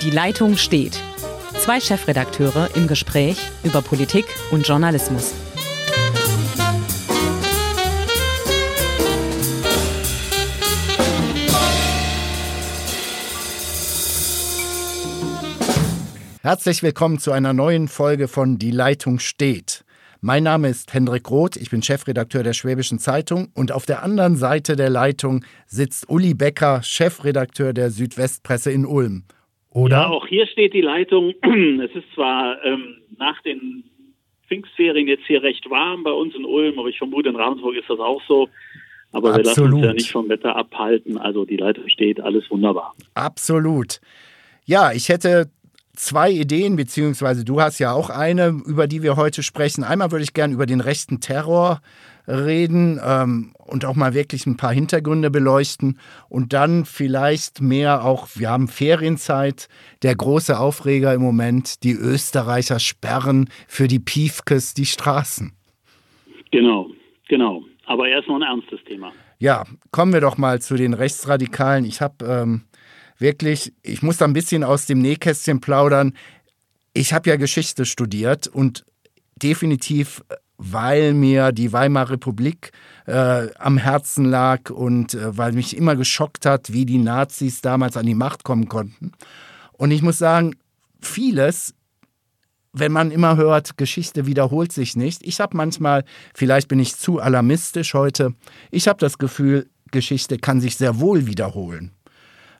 Die 0.00 0.10
Leitung 0.10 0.56
steht. 0.56 1.02
Zwei 1.62 1.78
Chefredakteure 1.78 2.70
im 2.74 2.88
Gespräch 2.88 3.36
über 3.62 3.82
Politik 3.82 4.24
und 4.50 4.66
Journalismus. 4.66 5.32
Herzlich 16.42 16.82
willkommen 16.82 17.20
zu 17.20 17.30
einer 17.30 17.52
neuen 17.52 17.86
Folge 17.86 18.26
von 18.26 18.58
Die 18.58 18.72
Leitung 18.72 19.20
steht. 19.20 19.84
Mein 20.20 20.42
Name 20.42 20.68
ist 20.68 20.92
Hendrik 20.92 21.30
Roth, 21.30 21.54
ich 21.54 21.70
bin 21.70 21.80
Chefredakteur 21.80 22.42
der 22.42 22.54
Schwäbischen 22.54 22.98
Zeitung 22.98 23.50
und 23.54 23.70
auf 23.70 23.86
der 23.86 24.02
anderen 24.02 24.34
Seite 24.34 24.74
der 24.74 24.90
Leitung 24.90 25.44
sitzt 25.68 26.08
Uli 26.08 26.34
Becker, 26.34 26.82
Chefredakteur 26.82 27.72
der 27.72 27.92
Südwestpresse 27.92 28.72
in 28.72 28.84
Ulm. 28.84 29.26
Oder? 29.74 29.96
Ja, 29.96 30.08
auch 30.08 30.26
hier 30.26 30.46
steht 30.46 30.74
die 30.74 30.80
Leitung. 30.80 31.34
Es 31.82 31.94
ist 31.94 32.12
zwar 32.14 32.62
ähm, 32.64 32.98
nach 33.18 33.40
den 33.42 33.84
Pfingstferien 34.48 35.08
jetzt 35.08 35.24
hier 35.26 35.42
recht 35.42 35.68
warm 35.70 36.02
bei 36.02 36.10
uns 36.10 36.34
in 36.34 36.44
Ulm, 36.44 36.78
aber 36.78 36.88
ich 36.88 36.98
vermute, 36.98 37.30
in 37.30 37.36
Ravensburg 37.36 37.76
ist 37.76 37.88
das 37.88 37.98
auch 37.98 38.20
so. 38.28 38.48
Aber 39.12 39.34
Absolut. 39.34 39.36
wir 39.36 39.44
lassen 39.44 39.74
uns 39.74 39.84
ja 39.84 39.92
nicht 39.92 40.10
vom 40.10 40.28
Wetter 40.28 40.56
abhalten. 40.56 41.18
Also 41.18 41.44
die 41.44 41.56
Leitung 41.56 41.88
steht, 41.88 42.20
alles 42.20 42.50
wunderbar. 42.50 42.94
Absolut. 43.14 44.00
Ja, 44.64 44.92
ich 44.92 45.08
hätte 45.08 45.50
zwei 45.94 46.30
Ideen, 46.30 46.76
beziehungsweise 46.76 47.44
du 47.44 47.60
hast 47.60 47.78
ja 47.78 47.92
auch 47.92 48.10
eine, 48.10 48.48
über 48.66 48.86
die 48.86 49.02
wir 49.02 49.16
heute 49.16 49.42
sprechen. 49.42 49.84
Einmal 49.84 50.10
würde 50.10 50.24
ich 50.24 50.34
gerne 50.34 50.54
über 50.54 50.66
den 50.66 50.80
rechten 50.80 51.20
Terror 51.20 51.80
reden 52.26 53.00
ähm, 53.04 53.52
und 53.58 53.84
auch 53.84 53.96
mal 53.96 54.14
wirklich 54.14 54.46
ein 54.46 54.56
paar 54.56 54.72
Hintergründe 54.72 55.30
beleuchten 55.30 55.98
und 56.28 56.52
dann 56.52 56.84
vielleicht 56.84 57.60
mehr 57.60 58.04
auch, 58.04 58.28
wir 58.34 58.48
haben 58.48 58.68
Ferienzeit, 58.68 59.68
der 60.02 60.14
große 60.14 60.58
Aufreger 60.58 61.12
im 61.14 61.22
Moment, 61.22 61.82
die 61.82 61.92
Österreicher 61.92 62.78
sperren 62.78 63.48
für 63.66 63.88
die 63.88 63.98
Piefkes 63.98 64.74
die 64.74 64.86
Straßen. 64.86 65.52
Genau, 66.52 66.90
genau. 67.28 67.64
Aber 67.86 68.08
erst 68.08 68.28
noch 68.28 68.36
ein 68.36 68.42
ernstes 68.42 68.82
Thema. 68.84 69.12
Ja, 69.38 69.64
kommen 69.90 70.12
wir 70.12 70.20
doch 70.20 70.38
mal 70.38 70.60
zu 70.60 70.76
den 70.76 70.94
Rechtsradikalen. 70.94 71.84
Ich 71.84 72.00
habe 72.00 72.24
ähm, 72.24 72.62
wirklich, 73.22 73.72
ich 73.82 74.02
muss 74.02 74.18
da 74.18 74.26
ein 74.26 74.34
bisschen 74.34 74.64
aus 74.64 74.84
dem 74.84 74.98
Nähkästchen 74.98 75.60
plaudern. 75.60 76.12
Ich 76.92 77.14
habe 77.14 77.30
ja 77.30 77.36
Geschichte 77.36 77.86
studiert 77.86 78.46
und 78.46 78.84
definitiv, 79.42 80.22
weil 80.58 81.14
mir 81.14 81.52
die 81.52 81.72
Weimarer 81.72 82.10
Republik 82.10 82.72
äh, 83.06 83.48
am 83.58 83.78
Herzen 83.78 84.26
lag 84.26 84.68
und 84.68 85.14
äh, 85.14 85.36
weil 85.36 85.52
mich 85.52 85.74
immer 85.74 85.96
geschockt 85.96 86.44
hat, 86.44 86.72
wie 86.72 86.84
die 86.84 86.98
Nazis 86.98 87.62
damals 87.62 87.96
an 87.96 88.04
die 88.04 88.14
Macht 88.14 88.44
kommen 88.44 88.68
konnten. 88.68 89.12
Und 89.72 89.90
ich 89.90 90.02
muss 90.02 90.18
sagen, 90.18 90.54
vieles 91.00 91.74
wenn 92.72 92.92
man 92.92 93.10
immer 93.10 93.36
hört, 93.36 93.76
Geschichte 93.76 94.26
wiederholt 94.26 94.72
sich 94.72 94.96
nicht. 94.96 95.22
Ich 95.24 95.40
habe 95.40 95.56
manchmal, 95.56 96.04
vielleicht 96.34 96.68
bin 96.68 96.80
ich 96.80 96.96
zu 96.96 97.20
alarmistisch 97.20 97.94
heute, 97.94 98.34
ich 98.70 98.88
habe 98.88 98.98
das 98.98 99.18
Gefühl, 99.18 99.68
Geschichte 99.90 100.38
kann 100.38 100.60
sich 100.60 100.76
sehr 100.76 100.98
wohl 100.98 101.26
wiederholen. 101.26 101.92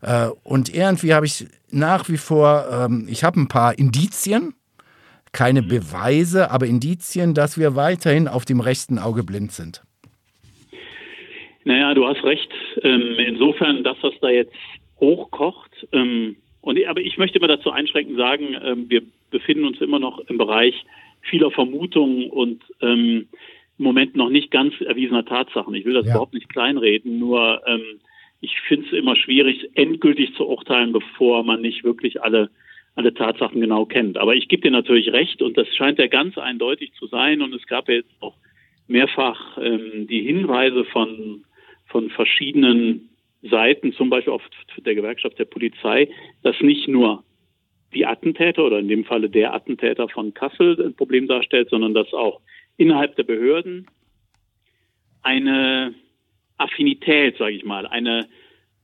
Äh, 0.02 0.28
und 0.42 0.74
irgendwie 0.74 1.14
habe 1.14 1.26
ich 1.26 1.46
nach 1.70 2.08
wie 2.08 2.16
vor, 2.16 2.66
ähm, 2.70 3.06
ich 3.08 3.24
habe 3.24 3.40
ein 3.40 3.48
paar 3.48 3.78
Indizien, 3.78 4.54
keine 5.32 5.62
mhm. 5.62 5.68
Beweise, 5.68 6.50
aber 6.50 6.66
Indizien, 6.66 7.34
dass 7.34 7.58
wir 7.58 7.76
weiterhin 7.76 8.28
auf 8.28 8.44
dem 8.44 8.60
rechten 8.60 8.98
Auge 8.98 9.22
blind 9.22 9.52
sind. 9.52 9.82
Naja, 11.64 11.94
du 11.94 12.06
hast 12.06 12.22
recht. 12.24 12.50
Ähm, 12.82 13.14
insofern, 13.18 13.84
dass 13.84 13.96
das 14.02 14.12
da 14.20 14.28
jetzt 14.28 14.52
hochkocht. 14.98 15.70
Ähm, 15.92 16.36
und, 16.60 16.84
aber 16.86 17.00
ich 17.00 17.16
möchte 17.16 17.40
mal 17.40 17.46
dazu 17.46 17.70
einschränkend 17.70 18.16
sagen, 18.16 18.86
wir 18.88 19.02
befinden 19.30 19.64
uns 19.64 19.80
immer 19.80 19.98
noch 19.98 20.20
im 20.28 20.38
Bereich 20.38 20.74
vieler 21.22 21.50
Vermutungen 21.50 22.30
und 22.30 22.62
im 22.78 23.26
Moment 23.78 24.14
noch 24.14 24.28
nicht 24.28 24.52
ganz 24.52 24.72
erwiesener 24.80 25.24
Tatsachen. 25.24 25.74
Ich 25.74 25.84
will 25.84 25.94
das 25.94 26.06
ja. 26.06 26.12
überhaupt 26.12 26.34
nicht 26.34 26.48
kleinreden, 26.48 27.18
nur 27.18 27.60
ich 28.42 28.60
finde 28.60 28.86
es 28.86 28.92
immer 28.92 29.14
schwierig, 29.14 29.70
endgültig 29.74 30.34
zu 30.34 30.46
urteilen, 30.46 30.92
bevor 30.92 31.44
man 31.44 31.60
nicht 31.62 31.84
wirklich 31.84 32.22
alle, 32.22 32.50
alle 32.96 33.14
Tatsachen 33.14 33.60
genau 33.60 33.86
kennt. 33.86 34.18
Aber 34.18 34.34
ich 34.34 34.48
gebe 34.48 34.62
dir 34.62 34.72
natürlich 34.72 35.12
recht 35.12 35.40
und 35.40 35.56
das 35.56 35.68
scheint 35.76 36.00
ja 36.00 36.08
ganz 36.08 36.36
eindeutig 36.36 36.92
zu 36.94 37.06
sein. 37.06 37.40
Und 37.40 37.54
es 37.54 37.64
gab 37.68 37.88
ja 37.88 37.94
jetzt 37.94 38.10
auch 38.20 38.34
mehrfach 38.88 39.58
ähm, 39.58 40.08
die 40.08 40.22
Hinweise 40.22 40.84
von, 40.86 41.44
von 41.86 42.10
verschiedenen 42.10 43.10
Seiten, 43.42 43.92
zum 43.92 44.10
Beispiel 44.10 44.32
auch 44.32 44.42
der 44.76 44.96
Gewerkschaft 44.96 45.38
der 45.38 45.44
Polizei, 45.44 46.08
dass 46.42 46.60
nicht 46.60 46.88
nur 46.88 47.22
die 47.94 48.06
Attentäter 48.06 48.64
oder 48.64 48.80
in 48.80 48.88
dem 48.88 49.04
Falle 49.04 49.30
der 49.30 49.54
Attentäter 49.54 50.08
von 50.08 50.34
Kassel 50.34 50.84
ein 50.84 50.94
Problem 50.94 51.28
darstellt, 51.28 51.70
sondern 51.70 51.94
dass 51.94 52.12
auch 52.12 52.40
innerhalb 52.76 53.14
der 53.14 53.24
Behörden 53.24 53.86
eine 55.22 55.94
Affinität, 56.58 57.36
sage 57.38 57.54
ich 57.54 57.64
mal, 57.64 57.86
eine, 57.86 58.28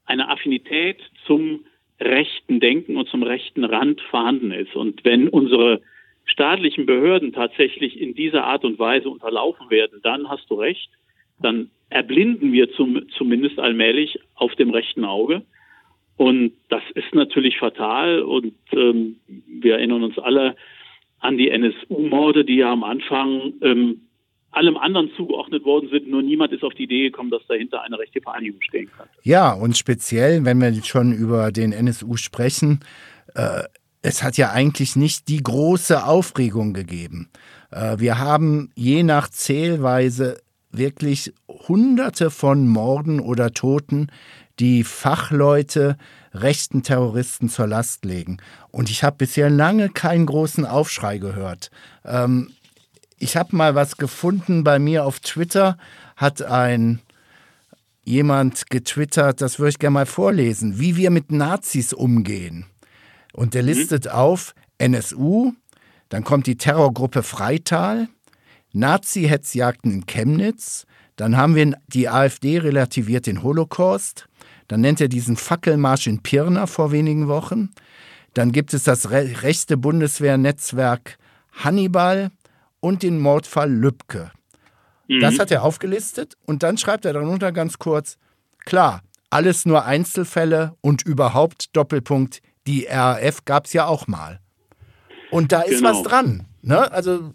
eine 0.07 0.29
Affinität 0.29 0.99
zum 1.27 1.65
rechten 2.01 2.61
Denken 2.61 2.97
und 2.97 3.09
zum 3.09 3.23
rechten 3.23 3.65
Rand 3.65 4.01
vorhanden 4.01 4.53
ist. 4.53 4.75
Und 4.75 5.05
wenn 5.05 5.29
unsere 5.29 5.81
staatlichen 6.25 6.87
Behörden 6.87 7.33
tatsächlich 7.33 8.01
in 8.01 8.15
dieser 8.15 8.45
Art 8.45 8.65
und 8.65 8.79
Weise 8.79 9.09
unterlaufen 9.09 9.71
werden, 9.71 10.01
dann 10.03 10.29
hast 10.29 10.49
du 10.51 10.55
recht, 10.55 10.91
dann 11.41 11.71
erblinden 11.91 12.53
wir 12.53 12.71
zum, 12.73 13.09
zumindest 13.17 13.59
allmählich 13.59 14.19
auf 14.35 14.55
dem 14.57 14.71
rechten 14.71 15.05
Auge. 15.05 15.43
Und 16.17 16.53
das 16.69 16.83
ist 16.95 17.15
natürlich 17.15 17.59
fatal. 17.59 18.23
Und 18.23 18.55
ähm, 18.73 19.17
wir 19.47 19.75
erinnern 19.75 20.03
uns 20.03 20.19
alle 20.19 20.57
an 21.21 21.39
die 21.39 21.51
NSU-Morde, 21.51 22.45
die 22.45 22.57
ja 22.57 22.73
am 22.73 22.85
Anfang 22.85 23.55
ähm, 23.63 24.08
allem 24.51 24.77
anderen 24.77 25.11
zugeordnet 25.17 25.65
worden 25.65 25.89
sind. 25.91 26.09
Nur 26.09 26.23
niemand 26.23 26.53
ist 26.53 26.63
auf 26.65 26.75
die 26.75 26.85
Idee 26.85 27.11
gekommen, 27.11 27.31
dass 27.31 27.47
dahinter 27.47 27.83
eine 27.83 27.99
rechte 27.99 28.21
Vereinigung 28.21 28.61
stehen 28.63 28.91
kann. 28.97 29.09
Ja, 29.23 29.53
und 29.53 29.77
speziell, 29.77 30.45
wenn 30.45 30.61
wir 30.61 30.73
schon 30.85 31.13
über 31.13 31.53
den 31.53 31.73
NSU 31.73 32.17
sprechen, 32.17 32.81
äh, 33.35 33.63
es 34.03 34.23
hat 34.23 34.37
ja 34.37 34.53
eigentlich 34.53 34.97
nicht 34.97 35.29
die 35.29 35.43
große 35.43 36.05
Aufregung 36.05 36.73
gegeben. 36.73 37.29
Äh, 37.71 37.99
wir 37.99 38.19
haben 38.19 38.71
je 38.75 39.03
nach 39.03 39.29
Zählweise 39.29 40.41
wirklich 40.71 41.33
Hunderte 41.49 42.31
von 42.31 42.69
Morden 42.69 43.21
oder 43.21 43.53
Toten, 43.53 44.09
die 44.59 44.85
Fachleute 44.85 45.97
rechten 46.35 46.83
Terroristen 46.83 47.49
zur 47.49 47.67
Last 47.67 48.05
legen. 48.05 48.39
Und 48.71 48.91
ich 48.91 49.03
habe 49.03 49.17
bisher 49.17 49.51
lange 49.51 49.89
keinen 49.89 50.27
großen 50.27 50.67
Aufschrei 50.67 51.19
gehört. 51.19 51.71
Ähm, 52.05 52.51
ich 53.19 53.37
habe 53.37 53.57
mal 53.57 53.75
was 53.75 53.97
gefunden 53.97 54.65
bei 54.65 54.79
mir 54.79 55.05
auf 55.05 55.21
Twitter, 55.21 55.77
hat 56.17 56.43
ein 56.43 57.01
jemand 58.05 58.71
getwittert, 58.71 59.41
das 59.41 59.59
würde 59.59 59.71
ich 59.71 59.79
gerne 59.79 59.95
mal 59.95 60.07
vorlesen, 60.07 60.81
wie 60.81 60.97
wir 60.97 61.11
mit 61.11 61.31
Nazis 61.31 61.93
umgehen. 61.93 62.65
Und 63.35 63.55
der 63.55 63.63
mhm. 63.63 63.69
listet 63.69 64.07
mhm. 64.07 64.11
auf 64.13 64.55
NSU, 64.79 65.53
dann 66.09 66.25
kommt 66.25 66.47
die 66.47 66.57
Terrorgruppe 66.57 67.23
Freital, 67.23 68.09
Nazi-Hetzjagden 68.73 69.93
in 69.93 70.07
Chemnitz, 70.07 70.87
dann 71.17 71.37
haben 71.37 71.55
wir 71.55 71.77
die 71.89 72.09
AfD 72.09 72.59
relativiert 72.59 73.27
den 73.27 73.43
Holocaust, 73.43 74.29
dann 74.69 74.81
nennt 74.81 75.01
er 75.01 75.09
diesen 75.09 75.37
Fackelmarsch 75.37 76.07
in 76.07 76.23
Pirna 76.23 76.67
vor 76.67 76.93
wenigen 76.93 77.29
Wochen, 77.29 77.71
dann 78.35 78.53
gibt 78.53 78.73
es 78.73 78.85
das 78.85 79.11
rechte 79.11 79.77
Bundeswehrnetzwerk 79.77 81.19
Hannibal, 81.53 82.31
und 82.81 83.03
den 83.03 83.19
Mordfall 83.19 83.71
Lübcke. 83.71 84.31
Mhm. 85.09 85.21
Das 85.21 85.39
hat 85.39 85.51
er 85.51 85.63
aufgelistet 85.63 86.35
und 86.47 86.63
dann 86.63 86.79
schreibt 86.79 87.05
er 87.05 87.13
darunter 87.13 87.53
ganz 87.53 87.79
kurz, 87.79 88.19
klar, 88.65 89.03
alles 89.31 89.67
nur 89.67 89.85
Einzelfälle 89.85 90.75
und 90.81 91.05
überhaupt 91.05 91.77
Doppelpunkt, 91.77 92.41
die 92.67 92.87
RAF 92.89 93.45
gab 93.45 93.67
es 93.67 93.73
ja 93.73 93.87
auch 93.87 94.07
mal. 94.07 94.41
Und 95.31 95.53
da 95.53 95.63
ist 95.63 95.79
genau. 95.79 95.91
was 95.91 96.03
dran. 96.03 96.47
Ne? 96.63 96.91
Also 96.93 97.33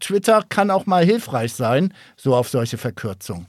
Twitter 0.00 0.42
kann 0.48 0.70
auch 0.70 0.86
mal 0.86 1.04
hilfreich 1.04 1.52
sein, 1.52 1.92
so 2.16 2.34
auf 2.34 2.48
solche 2.48 2.78
Verkürzungen. 2.78 3.46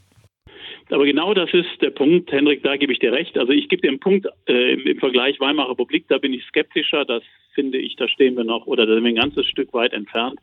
Aber 0.90 1.04
genau 1.04 1.34
das 1.34 1.52
ist 1.52 1.82
der 1.82 1.90
Punkt, 1.90 2.30
Hendrik, 2.30 2.62
da 2.62 2.76
gebe 2.76 2.92
ich 2.92 3.00
dir 3.00 3.12
recht. 3.12 3.36
Also 3.36 3.52
ich 3.52 3.68
gebe 3.68 3.82
dir 3.82 3.88
einen 3.88 3.98
Punkt 3.98 4.26
äh, 4.46 4.74
im, 4.74 4.86
im, 4.86 4.98
Vergleich 4.98 5.40
Weimarer 5.40 5.70
Republik, 5.70 6.06
da 6.08 6.18
bin 6.18 6.32
ich 6.32 6.44
skeptischer, 6.44 7.04
das 7.04 7.24
finde 7.54 7.78
ich, 7.78 7.96
da 7.96 8.08
stehen 8.08 8.36
wir 8.36 8.44
noch, 8.44 8.66
oder 8.66 8.86
da 8.86 8.94
sind 8.94 9.02
wir 9.02 9.10
ein 9.10 9.16
ganzes 9.16 9.46
Stück 9.46 9.72
weit 9.72 9.92
entfernt. 9.92 10.38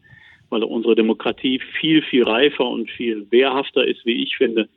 Weil 0.54 0.64
unsere 0.64 0.96
Demokratie 0.96 1.60
viel, 1.80 2.04
viel 2.04 2.24
reifer 2.24 2.70
und 2.70 2.90
viel 2.92 3.26
wehrhafter 3.32 3.86
ist, 3.86 4.06
wie 4.06 4.22
ich 4.22 4.38
finde, 4.38 4.70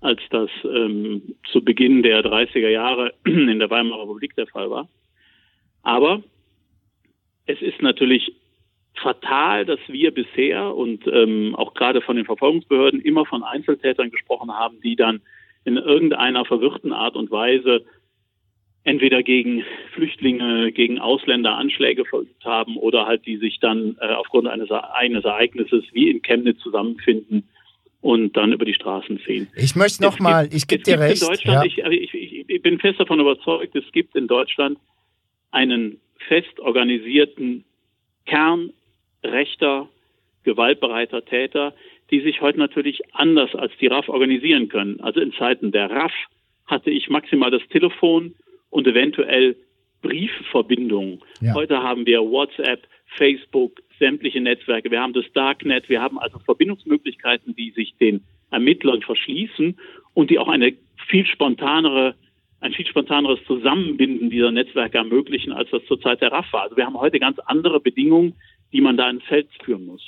als 0.00 0.20
das 0.30 0.50
ähm, 0.64 1.36
zu 1.50 1.62
Beginn 1.62 2.02
der 2.02 2.24
30er 2.24 2.68
Jahre 2.68 3.14
in 3.24 3.58
der 3.60 3.70
Weimarer 3.70 4.02
Republik 4.02 4.34
der 4.34 4.48
Fall 4.48 4.68
war. 4.68 4.88
Aber 5.82 6.22
es 7.46 7.62
ist 7.62 7.80
natürlich 7.82 8.34
fatal, 8.94 9.64
dass 9.64 9.78
wir 9.86 10.12
bisher 10.12 10.74
und 10.74 11.06
ähm, 11.06 11.54
auch 11.54 11.74
gerade 11.74 12.00
von 12.00 12.16
den 12.16 12.26
Verfolgungsbehörden 12.26 13.00
immer 13.00 13.24
von 13.24 13.44
Einzeltätern 13.44 14.10
gesprochen 14.10 14.50
haben, 14.50 14.80
die 14.80 14.96
dann 14.96 15.22
in 15.64 15.76
irgendeiner 15.76 16.44
verwirrten 16.44 16.92
Art 16.92 17.14
und 17.14 17.30
Weise 17.30 17.84
entweder 18.84 19.22
gegen 19.22 19.64
Flüchtlinge, 19.94 20.72
gegen 20.72 20.98
Ausländer 20.98 21.56
Anschläge 21.56 22.04
verübt 22.04 22.44
haben 22.44 22.76
oder 22.76 23.06
halt 23.06 23.26
die 23.26 23.36
sich 23.36 23.60
dann 23.60 23.96
äh, 24.00 24.08
aufgrund 24.08 24.48
eines, 24.48 24.70
eines 24.70 25.24
Ereignisses 25.24 25.84
wie 25.92 26.10
in 26.10 26.22
Chemnitz 26.22 26.58
zusammenfinden 26.60 27.48
und 28.00 28.36
dann 28.36 28.52
über 28.52 28.64
die 28.64 28.74
Straßen 28.74 29.20
ziehen. 29.24 29.48
Ich 29.56 29.76
möchte 29.76 30.02
noch 30.02 30.18
mal, 30.18 30.48
ich 30.52 30.66
gebe 30.66 30.82
dir 30.82 30.98
recht. 30.98 31.22
In 31.22 31.28
Deutschland, 31.28 31.76
ja. 31.76 31.88
ich, 31.88 32.12
ich, 32.12 32.48
ich 32.48 32.62
bin 32.62 32.80
fest 32.80 32.98
davon 32.98 33.20
überzeugt, 33.20 33.76
es 33.76 33.90
gibt 33.92 34.16
in 34.16 34.26
Deutschland 34.26 34.78
einen 35.52 36.00
fest 36.26 36.58
organisierten 36.58 37.64
Kern 38.26 38.72
rechter, 39.22 39.88
gewaltbereiter 40.42 41.24
Täter, 41.24 41.74
die 42.10 42.20
sich 42.20 42.40
heute 42.40 42.58
natürlich 42.58 43.00
anders 43.12 43.54
als 43.54 43.72
die 43.80 43.86
RAF 43.86 44.08
organisieren 44.08 44.68
können. 44.68 45.00
Also 45.00 45.20
in 45.20 45.32
Zeiten 45.34 45.70
der 45.70 45.88
RAF 45.88 46.12
hatte 46.66 46.90
ich 46.90 47.08
maximal 47.08 47.52
das 47.52 47.62
Telefon 47.68 48.34
und 48.72 48.86
eventuell 48.86 49.54
Briefverbindungen. 50.00 51.20
Ja. 51.40 51.54
Heute 51.54 51.82
haben 51.82 52.06
wir 52.06 52.20
WhatsApp, 52.22 52.88
Facebook, 53.16 53.80
sämtliche 53.98 54.40
Netzwerke. 54.40 54.90
Wir 54.90 55.00
haben 55.00 55.12
das 55.12 55.26
Darknet. 55.34 55.88
Wir 55.88 56.00
haben 56.00 56.18
also 56.18 56.38
Verbindungsmöglichkeiten, 56.40 57.54
die 57.54 57.70
sich 57.70 57.94
den 58.00 58.24
Ermittlern 58.50 59.02
verschließen 59.02 59.78
und 60.14 60.30
die 60.30 60.38
auch 60.38 60.48
eine 60.48 60.74
viel 61.08 61.26
spontanere 61.26 62.16
ein 62.60 62.72
viel 62.72 62.86
spontaneres 62.86 63.40
Zusammenbinden 63.44 64.30
dieser 64.30 64.52
Netzwerke 64.52 64.96
ermöglichen, 64.96 65.52
als 65.52 65.68
das 65.70 65.84
zur 65.86 66.00
Zeit 66.00 66.20
der 66.20 66.30
RAF 66.30 66.52
war. 66.52 66.62
Also 66.62 66.76
wir 66.76 66.86
haben 66.86 66.98
heute 66.98 67.18
ganz 67.18 67.40
andere 67.40 67.80
Bedingungen, 67.80 68.34
die 68.72 68.80
man 68.80 68.96
da 68.96 69.10
ins 69.10 69.24
Feld 69.24 69.48
führen 69.64 69.84
muss. 69.84 70.02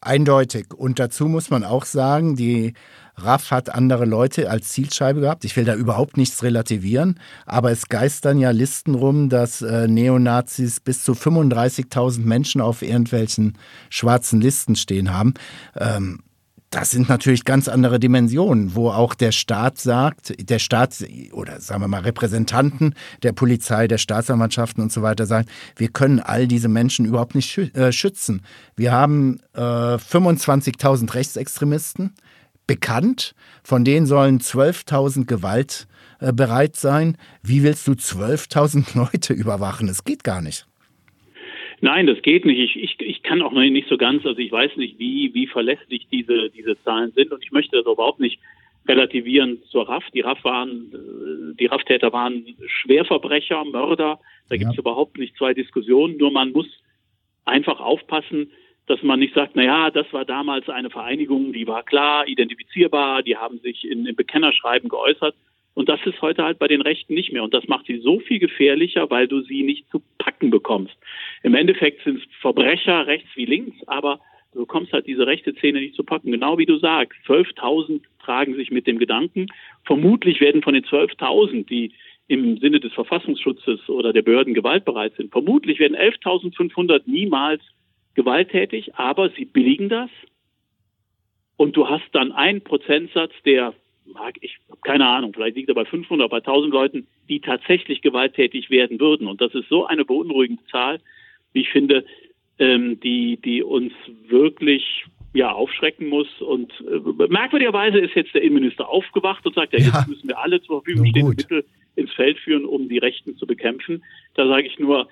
Eindeutig. 0.00 0.72
Und 0.74 0.98
dazu 0.98 1.26
muss 1.26 1.50
man 1.50 1.64
auch 1.64 1.84
sagen, 1.84 2.36
die 2.36 2.74
RAF 3.16 3.50
hat 3.50 3.74
andere 3.74 4.04
Leute 4.04 4.48
als 4.48 4.68
Zielscheibe 4.68 5.20
gehabt. 5.20 5.44
Ich 5.44 5.56
will 5.56 5.64
da 5.64 5.74
überhaupt 5.74 6.16
nichts 6.16 6.42
relativieren, 6.44 7.18
aber 7.46 7.72
es 7.72 7.88
geistern 7.88 8.38
ja 8.38 8.50
Listen 8.50 8.94
rum, 8.94 9.28
dass 9.28 9.60
äh, 9.60 9.88
Neonazis 9.88 10.78
bis 10.78 11.02
zu 11.02 11.12
35.000 11.12 12.20
Menschen 12.20 12.60
auf 12.60 12.82
irgendwelchen 12.82 13.58
schwarzen 13.90 14.40
Listen 14.40 14.76
stehen 14.76 15.12
haben. 15.12 15.34
Ähm, 15.76 16.20
das 16.70 16.90
sind 16.90 17.08
natürlich 17.08 17.44
ganz 17.44 17.66
andere 17.66 17.98
Dimensionen, 17.98 18.74
wo 18.74 18.90
auch 18.90 19.14
der 19.14 19.32
Staat 19.32 19.78
sagt, 19.78 20.34
der 20.50 20.58
Staat 20.58 20.96
oder 21.32 21.60
sagen 21.60 21.80
wir 21.80 21.88
mal 21.88 22.02
Repräsentanten 22.02 22.94
der 23.22 23.32
Polizei, 23.32 23.88
der 23.88 23.98
Staatsanwaltschaften 23.98 24.82
und 24.82 24.92
so 24.92 25.00
weiter 25.00 25.24
sagen, 25.24 25.48
wir 25.76 25.88
können 25.88 26.20
all 26.20 26.46
diese 26.46 26.68
Menschen 26.68 27.06
überhaupt 27.06 27.34
nicht 27.34 27.56
äh, 27.56 27.90
schützen. 27.90 28.42
Wir 28.76 28.92
haben 28.92 29.40
äh, 29.54 29.60
25.000 29.60 31.14
Rechtsextremisten 31.14 32.14
bekannt, 32.66 33.34
von 33.62 33.84
denen 33.84 34.06
sollen 34.06 34.38
12.000 34.38 35.24
gewaltbereit 35.24 36.76
äh, 36.76 36.78
sein. 36.78 37.16
Wie 37.42 37.62
willst 37.62 37.86
du 37.86 37.92
12.000 37.92 38.94
Leute 38.94 39.32
überwachen? 39.32 39.88
Es 39.88 40.04
geht 40.04 40.22
gar 40.22 40.42
nicht. 40.42 40.66
Nein, 41.80 42.06
das 42.06 42.20
geht 42.22 42.44
nicht. 42.44 42.58
Ich, 42.58 42.82
ich, 42.82 43.00
ich 43.00 43.22
kann 43.22 43.42
auch 43.42 43.52
noch 43.52 43.60
nicht 43.60 43.88
so 43.88 43.96
ganz, 43.96 44.26
also 44.26 44.38
ich 44.38 44.50
weiß 44.50 44.76
nicht, 44.76 44.98
wie, 44.98 45.32
wie 45.34 45.46
verlässlich 45.46 46.08
diese, 46.10 46.50
diese 46.50 46.80
Zahlen 46.82 47.12
sind 47.12 47.30
und 47.30 47.44
ich 47.44 47.52
möchte 47.52 47.76
das 47.76 47.86
überhaupt 47.86 48.20
nicht 48.20 48.40
relativieren 48.88 49.62
zur 49.70 49.88
RAF. 49.88 50.04
Die 50.12 50.20
RAF 50.20 50.42
waren, 50.44 50.92
äh, 50.92 51.56
die 51.56 51.66
RAF-Täter 51.66 52.12
waren 52.12 52.46
Schwerverbrecher, 52.66 53.64
Mörder. 53.64 54.18
Da 54.48 54.54
ja. 54.54 54.58
gibt 54.58 54.72
es 54.72 54.78
überhaupt 54.78 55.18
nicht 55.18 55.36
zwei 55.36 55.54
Diskussionen. 55.54 56.16
Nur 56.16 56.32
man 56.32 56.52
muss 56.52 56.66
einfach 57.44 57.80
aufpassen, 57.80 58.50
dass 58.86 59.02
man 59.02 59.20
nicht 59.20 59.34
sagt, 59.34 59.52
na 59.54 59.62
ja, 59.62 59.90
das 59.90 60.10
war 60.12 60.24
damals 60.24 60.68
eine 60.68 60.90
Vereinigung, 60.90 61.52
die 61.52 61.66
war 61.66 61.82
klar 61.82 62.26
identifizierbar, 62.26 63.22
die 63.22 63.36
haben 63.36 63.58
sich 63.58 63.84
in, 63.84 64.06
in 64.06 64.16
Bekennerschreiben 64.16 64.88
geäußert, 64.88 65.34
und 65.74 65.88
das 65.88 66.00
ist 66.06 66.20
heute 66.22 66.42
halt 66.44 66.58
bei 66.58 66.66
den 66.66 66.80
Rechten 66.80 67.14
nicht 67.14 67.32
mehr. 67.32 67.44
Und 67.44 67.54
das 67.54 67.68
macht 67.68 67.86
sie 67.86 67.98
so 67.98 68.18
viel 68.18 68.38
gefährlicher, 68.38 69.10
weil 69.10 69.28
du 69.28 69.42
sie 69.42 69.62
nicht 69.62 69.88
zu 69.90 70.02
packen 70.18 70.50
bekommst. 70.50 70.96
Im 71.42 71.54
Endeffekt 71.54 72.02
sind 72.02 72.18
es 72.18 72.24
Verbrecher 72.40 73.06
rechts 73.06 73.28
wie 73.36 73.44
links, 73.44 73.76
aber 73.86 74.20
du 74.52 74.60
bekommst 74.60 74.92
halt 74.92 75.06
diese 75.06 75.26
rechte 75.26 75.54
Szene 75.54 75.80
nicht 75.80 75.94
zu 75.94 76.02
packen. 76.02 76.32
Genau 76.32 76.58
wie 76.58 76.66
du 76.66 76.78
sagst, 76.78 77.18
12.000 77.26 78.02
tragen 78.18 78.54
sich 78.54 78.70
mit 78.70 78.86
dem 78.86 78.98
Gedanken. 78.98 79.46
Vermutlich 79.84 80.40
werden 80.40 80.62
von 80.62 80.74
den 80.74 80.84
12.000, 80.84 81.66
die 81.66 81.92
im 82.28 82.58
Sinne 82.58 82.78
des 82.78 82.92
Verfassungsschutzes 82.92 83.88
oder 83.88 84.12
der 84.12 84.22
Behörden 84.22 84.54
gewaltbereit 84.54 85.14
sind, 85.16 85.32
vermutlich 85.32 85.78
werden 85.78 85.96
11.500 85.96 87.02
niemals 87.06 87.62
gewalttätig, 88.14 88.94
aber 88.96 89.30
sie 89.30 89.46
billigen 89.46 89.88
das. 89.88 90.10
Und 91.56 91.76
du 91.76 91.88
hast 91.88 92.04
dann 92.12 92.32
einen 92.32 92.60
Prozentsatz, 92.60 93.32
der 93.44 93.74
mag 94.12 94.36
ich, 94.40 94.58
keine 94.82 95.06
Ahnung, 95.06 95.32
vielleicht 95.32 95.56
liegt 95.56 95.68
er 95.68 95.74
bei 95.74 95.84
500, 95.84 96.30
bei 96.30 96.38
1000 96.38 96.72
Leuten, 96.72 97.06
die 97.28 97.40
tatsächlich 97.40 98.02
gewalttätig 98.02 98.70
werden 98.70 99.00
würden. 99.00 99.26
Und 99.26 99.40
das 99.40 99.54
ist 99.54 99.68
so 99.68 99.86
eine 99.86 100.04
beunruhigende 100.04 100.64
Zahl, 100.70 101.00
wie 101.52 101.60
ich 101.60 101.70
finde, 101.70 102.04
ähm, 102.58 102.98
die, 103.00 103.36
die 103.36 103.62
uns 103.62 103.92
wirklich 104.26 105.04
ja, 105.34 105.52
aufschrecken 105.52 106.08
muss. 106.08 106.28
Und 106.40 106.72
äh, 106.80 107.26
merkwürdigerweise 107.28 107.98
ist 107.98 108.14
jetzt 108.14 108.34
der 108.34 108.42
Innenminister 108.42 108.88
aufgewacht 108.88 109.44
und 109.46 109.54
sagt, 109.54 109.72
ja, 109.72 109.78
jetzt 109.78 109.92
ja. 109.92 110.04
müssen 110.08 110.28
wir 110.28 110.38
alle 110.38 110.60
zur 110.62 110.82
Verfügung 110.82 111.06
stehenden 111.06 111.36
Mittel 111.36 111.64
ins 111.96 112.12
Feld 112.12 112.38
führen, 112.38 112.64
um 112.64 112.88
die 112.88 112.98
Rechten 112.98 113.36
zu 113.36 113.46
bekämpfen. 113.46 114.04
Da 114.34 114.46
sage 114.46 114.66
ich 114.66 114.78
nur, 114.78 115.08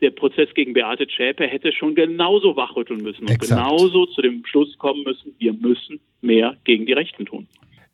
der 0.00 0.10
Prozess 0.10 0.48
gegen 0.54 0.72
Beate 0.72 1.06
Zschäpe 1.06 1.46
hätte 1.46 1.72
schon 1.72 1.94
genauso 1.94 2.56
wachrütteln 2.56 3.02
müssen 3.02 3.22
und 3.22 3.30
Exakt. 3.30 3.60
genauso 3.60 4.06
zu 4.06 4.22
dem 4.22 4.44
Schluss 4.46 4.76
kommen 4.78 5.02
müssen, 5.04 5.34
wir 5.38 5.52
müssen 5.52 6.00
mehr 6.20 6.56
gegen 6.64 6.86
die 6.86 6.92
Rechten 6.92 7.26
tun. 7.26 7.46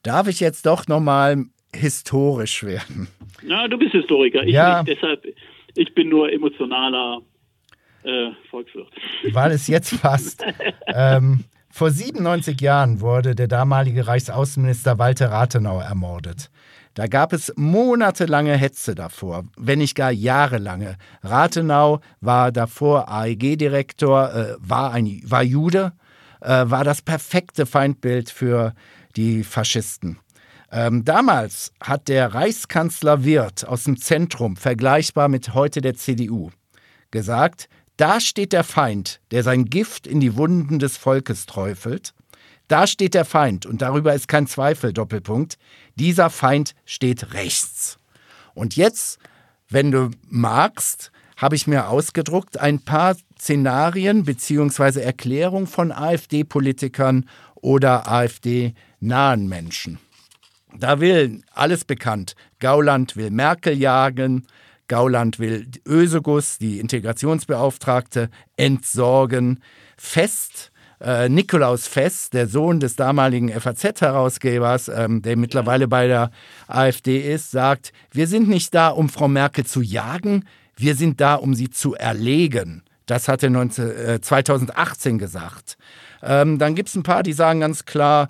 Darf 0.07 0.29
ich 0.29 0.39
jetzt 0.39 0.67
doch 0.67 0.87
nochmal 0.87 1.47
historisch 1.75 2.63
werden? 2.63 3.09
Na, 3.43 3.67
du 3.67 3.77
bist 3.77 3.91
Historiker. 3.91 4.45
Ich 4.45 4.55
ja. 4.55 4.85
nicht, 4.85 4.97
deshalb, 4.97 5.27
ich 5.75 5.93
bin 5.97 6.11
nur 6.11 6.33
emotionaler 6.33 7.23
äh, 8.05 8.29
Volkswirt. 8.49 8.87
Weil 9.33 9.51
es 9.51 9.67
jetzt 9.67 9.93
fast. 9.97 10.45
ähm, 10.87 11.43
vor 11.71 11.91
97 11.91 12.61
Jahren 12.61 13.01
wurde 13.01 13.35
der 13.35 13.49
damalige 13.49 14.07
Reichsaußenminister 14.07 14.97
Walter 15.01 15.33
Rathenau 15.33 15.81
ermordet. 15.81 16.51
Da 16.95 17.09
gab 17.09 17.33
es 17.33 17.53
monatelange 17.57 18.57
Hetze 18.57 18.95
davor, 18.95 19.43
wenn 19.57 19.81
nicht 19.81 19.97
gar 19.97 20.13
jahrelange. 20.13 20.99
Rathenau 21.25 21.99
war 22.21 22.53
davor 22.53 23.09
AEG-Direktor, 23.09 24.33
äh, 24.33 24.55
war, 24.61 24.95
war 24.95 25.43
Jude, 25.43 25.95
äh, 26.43 26.63
war 26.67 26.85
das 26.85 27.03
perfekte 27.03 27.67
Feindbild 27.67 28.31
für 28.31 28.73
die 29.17 29.45
Faschisten. 29.45 30.19
Ähm, 30.71 31.05
damals 31.05 31.73
hat 31.81 32.09
der 32.09 32.35
Reichskanzler 32.35 33.25
Wirth 33.25 33.65
aus 33.65 33.85
dem 33.85 33.97
Zentrum, 34.01 34.57
vergleichbar 34.57 35.29
mit 35.29 35.55
heute 35.55 35.81
der 35.81 35.95
CDU, 35.95 36.51
gesagt, 37.11 37.69
da 37.97 38.21
steht 38.21 38.53
der 38.53 38.65
Feind, 38.65 39.21
der 39.31 39.43
sein 39.43 39.67
Gift 39.67 40.07
in 40.07 40.21
die 40.21 40.37
Wunden 40.37 40.79
des 40.79 40.97
Volkes 40.97 41.47
träufelt. 41.47 42.13
Da 42.69 42.87
steht 42.87 43.15
der 43.15 43.25
Feind, 43.25 43.65
und 43.65 43.81
darüber 43.81 44.13
ist 44.13 44.29
kein 44.29 44.47
Zweifel, 44.47 44.93
Doppelpunkt. 44.93 45.57
Dieser 45.95 46.31
Feind 46.31 46.75
steht 46.85 47.33
rechts. 47.33 47.99
Und 48.55 48.77
jetzt, 48.77 49.19
wenn 49.69 49.93
du 49.93 50.11
magst, 50.29 51.13
habe 51.37 51.55
ich 51.55 51.67
mir 51.67 51.89
ausgedruckt 51.89 52.59
ein 52.59 52.81
paar 52.81 53.17
Szenarien 53.39 54.25
bzw. 54.25 55.01
Erklärungen 55.01 55.67
von 55.67 55.93
AfD-Politikern 55.93 57.29
oder 57.55 58.09
AfD-nahen 59.01 59.49
Menschen. 59.49 59.99
Da 60.79 61.01
will 61.01 61.43
alles 61.53 61.85
bekannt. 61.85 62.35
Gauland 62.59 63.17
will 63.17 63.31
Merkel 63.31 63.77
jagen, 63.77 64.47
Gauland 64.89 65.39
will 65.39 65.67
Ösegus, 65.87 66.59
die 66.59 66.79
Integrationsbeauftragte, 66.81 68.31
entsorgen. 68.57 69.61
Fest, 69.97 70.71
äh, 71.01 71.29
Nikolaus 71.29 71.87
Fest, 71.87 72.35
der 72.35 72.47
Sohn 72.47 72.79
des 72.79 72.95
damaligen 72.95 73.49
FAZ-Herausgebers, 73.49 74.89
ähm, 74.89 75.23
der 75.23 75.37
mittlerweile 75.37 75.89
bei 75.89 76.07
der 76.07 76.31
AfD 76.69 77.19
ist, 77.19 77.51
sagt, 77.51 77.93
wir 78.13 78.27
sind 78.27 78.49
nicht 78.49 78.75
da, 78.75 78.89
um 78.89 79.09
Frau 79.09 79.29
Merkel 79.29 79.65
zu 79.65 79.81
jagen, 79.81 80.45
wir 80.77 80.95
sind 80.95 81.21
da, 81.21 81.37
um 81.37 81.55
sie 81.55 81.71
zu 81.71 81.95
erlegen. 81.95 82.83
Das 83.07 83.29
hat 83.29 83.43
er 83.43 83.51
19, 83.51 83.91
äh, 83.91 84.21
2018 84.21 85.19
gesagt. 85.19 85.79
Ähm, 86.23 86.59
dann 86.59 86.75
gibt 86.75 86.89
es 86.91 86.95
ein 86.97 87.03
paar, 87.03 87.23
die 87.23 87.33
sagen 87.33 87.61
ganz 87.61 87.85
klar, 87.87 88.29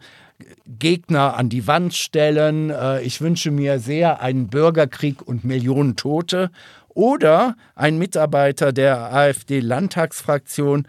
Gegner 0.67 1.37
an 1.37 1.49
die 1.49 1.67
Wand 1.67 1.95
stellen. 1.95 2.71
Äh, 2.71 3.03
ich 3.03 3.21
wünsche 3.21 3.51
mir 3.51 3.79
sehr 3.79 4.21
einen 4.21 4.49
Bürgerkrieg 4.49 5.23
und 5.23 5.45
Millionen 5.45 5.97
Tote. 5.97 6.51
Oder 6.89 7.57
ein 7.75 7.99
Mitarbeiter 7.99 8.73
der 8.73 9.13
AfD-Landtagsfraktion 9.13 10.89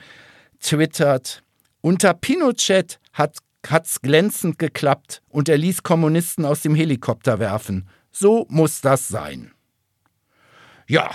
twittert, 0.60 1.44
Unter 1.82 2.14
Pinochet 2.14 3.00
hat 3.14 3.38
hat's 3.70 4.02
glänzend 4.02 4.60
geklappt 4.60 5.22
und 5.28 5.50
er 5.50 5.58
ließ 5.58 5.84
Kommunisten 5.84 6.46
aus 6.46 6.62
dem 6.62 6.76
Helikopter 6.76 7.40
werfen. 7.40 7.88
So 8.12 8.46
muss 8.50 8.82
das 8.82 9.08
sein. 9.08 9.52
Ja, 10.88 11.12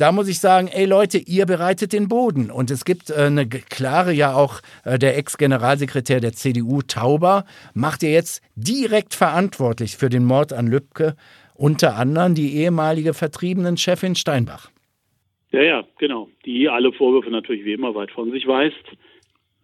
da 0.00 0.12
muss 0.12 0.28
ich 0.28 0.38
sagen, 0.38 0.68
ey 0.68 0.86
Leute, 0.86 1.18
ihr 1.18 1.44
bereitet 1.44 1.92
den 1.92 2.08
Boden. 2.08 2.50
Und 2.50 2.70
es 2.70 2.84
gibt 2.84 3.10
äh, 3.10 3.24
eine 3.24 3.46
klare, 3.46 4.12
ja 4.12 4.34
auch 4.34 4.60
äh, 4.84 4.98
der 4.98 5.18
Ex-Generalsekretär 5.18 6.20
der 6.20 6.32
CDU, 6.32 6.80
Tauber, 6.82 7.44
macht 7.74 8.02
ihr 8.02 8.12
jetzt 8.12 8.42
direkt 8.54 9.14
verantwortlich 9.14 9.96
für 9.96 10.08
den 10.08 10.24
Mord 10.24 10.52
an 10.52 10.66
Lübcke, 10.66 11.16
unter 11.54 11.96
anderem 11.96 12.34
die 12.34 12.56
ehemalige 12.56 13.12
vertriebenen 13.12 13.76
Chefin 13.76 14.14
Steinbach. 14.14 14.70
Ja, 15.52 15.62
ja, 15.62 15.84
genau. 15.98 16.28
Die 16.46 16.68
alle 16.68 16.92
Vorwürfe 16.92 17.30
natürlich 17.30 17.64
wie 17.64 17.72
immer 17.72 17.94
weit 17.94 18.10
von 18.10 18.30
sich 18.30 18.46
weist 18.46 18.84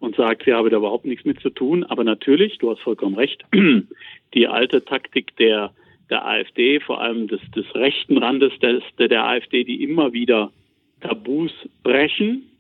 und 0.01 0.17
sagt, 0.17 0.43
sie 0.45 0.53
habe 0.53 0.69
da 0.69 0.77
überhaupt 0.77 1.07
nichts 1.07 1.25
mit 1.25 1.41
zu 1.41 1.49
tun. 1.49 1.85
Aber 1.85 2.05
natürlich, 2.05 2.59
du 2.59 2.71
hast 2.71 2.81
vollkommen 2.81 3.15
recht, 3.15 3.45
die 4.35 4.49
alte 4.49 4.85
Taktik 4.85 5.35
der, 5.37 5.73
der 6.11 6.27
AfD, 6.27 6.81
vor 6.81 7.01
allem 7.01 7.29
des, 7.29 7.41
des 7.55 7.67
rechten 7.75 8.19
Randes 8.19 8.53
des, 8.61 8.83
der 8.99 9.25
AfD, 9.25 9.65
die 9.65 9.83
immer 9.83 10.13
wieder 10.13 10.53
Tabus 11.01 11.53
brechen, 11.83 12.51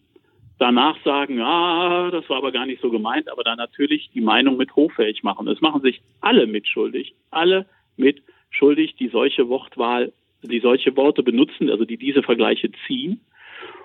danach 0.58 0.96
sagen, 1.04 1.40
ah, 1.40 2.10
das 2.10 2.28
war 2.28 2.38
aber 2.38 2.52
gar 2.52 2.66
nicht 2.66 2.80
so 2.80 2.90
gemeint, 2.90 3.30
aber 3.30 3.44
dann 3.44 3.58
natürlich 3.58 4.10
die 4.14 4.20
Meinung 4.20 4.56
mit 4.56 4.74
hochfähig 4.74 5.22
machen. 5.22 5.46
Es 5.48 5.60
machen 5.60 5.82
sich 5.82 6.00
alle 6.20 6.46
mitschuldig, 6.46 7.14
alle 7.30 7.66
mitschuldig, 7.96 8.96
die 8.96 9.08
solche 9.08 9.48
Wortwahl 9.48 10.12
die 10.42 10.60
solche 10.60 10.96
Worte 10.96 11.22
benutzen, 11.22 11.70
also 11.70 11.84
die 11.84 11.96
diese 11.96 12.22
Vergleiche 12.22 12.70
ziehen 12.86 13.20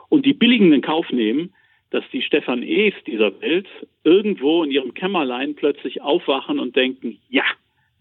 und 0.10 0.26
die 0.26 0.34
billigen 0.34 0.74
in 0.74 0.82
Kauf 0.82 1.10
nehmen, 1.12 1.54
dass 1.90 2.04
die 2.14 2.22
Stefan 2.22 2.64
E's 2.64 2.94
dieser 3.06 3.40
Welt 3.42 3.68
irgendwo 4.04 4.64
in 4.64 4.72
ihrem 4.72 4.94
Kämmerlein 4.94 5.56
plötzlich 5.56 6.02
aufwachen 6.02 6.60
und 6.60 6.76
denken, 6.76 7.20
ja, 7.30 7.44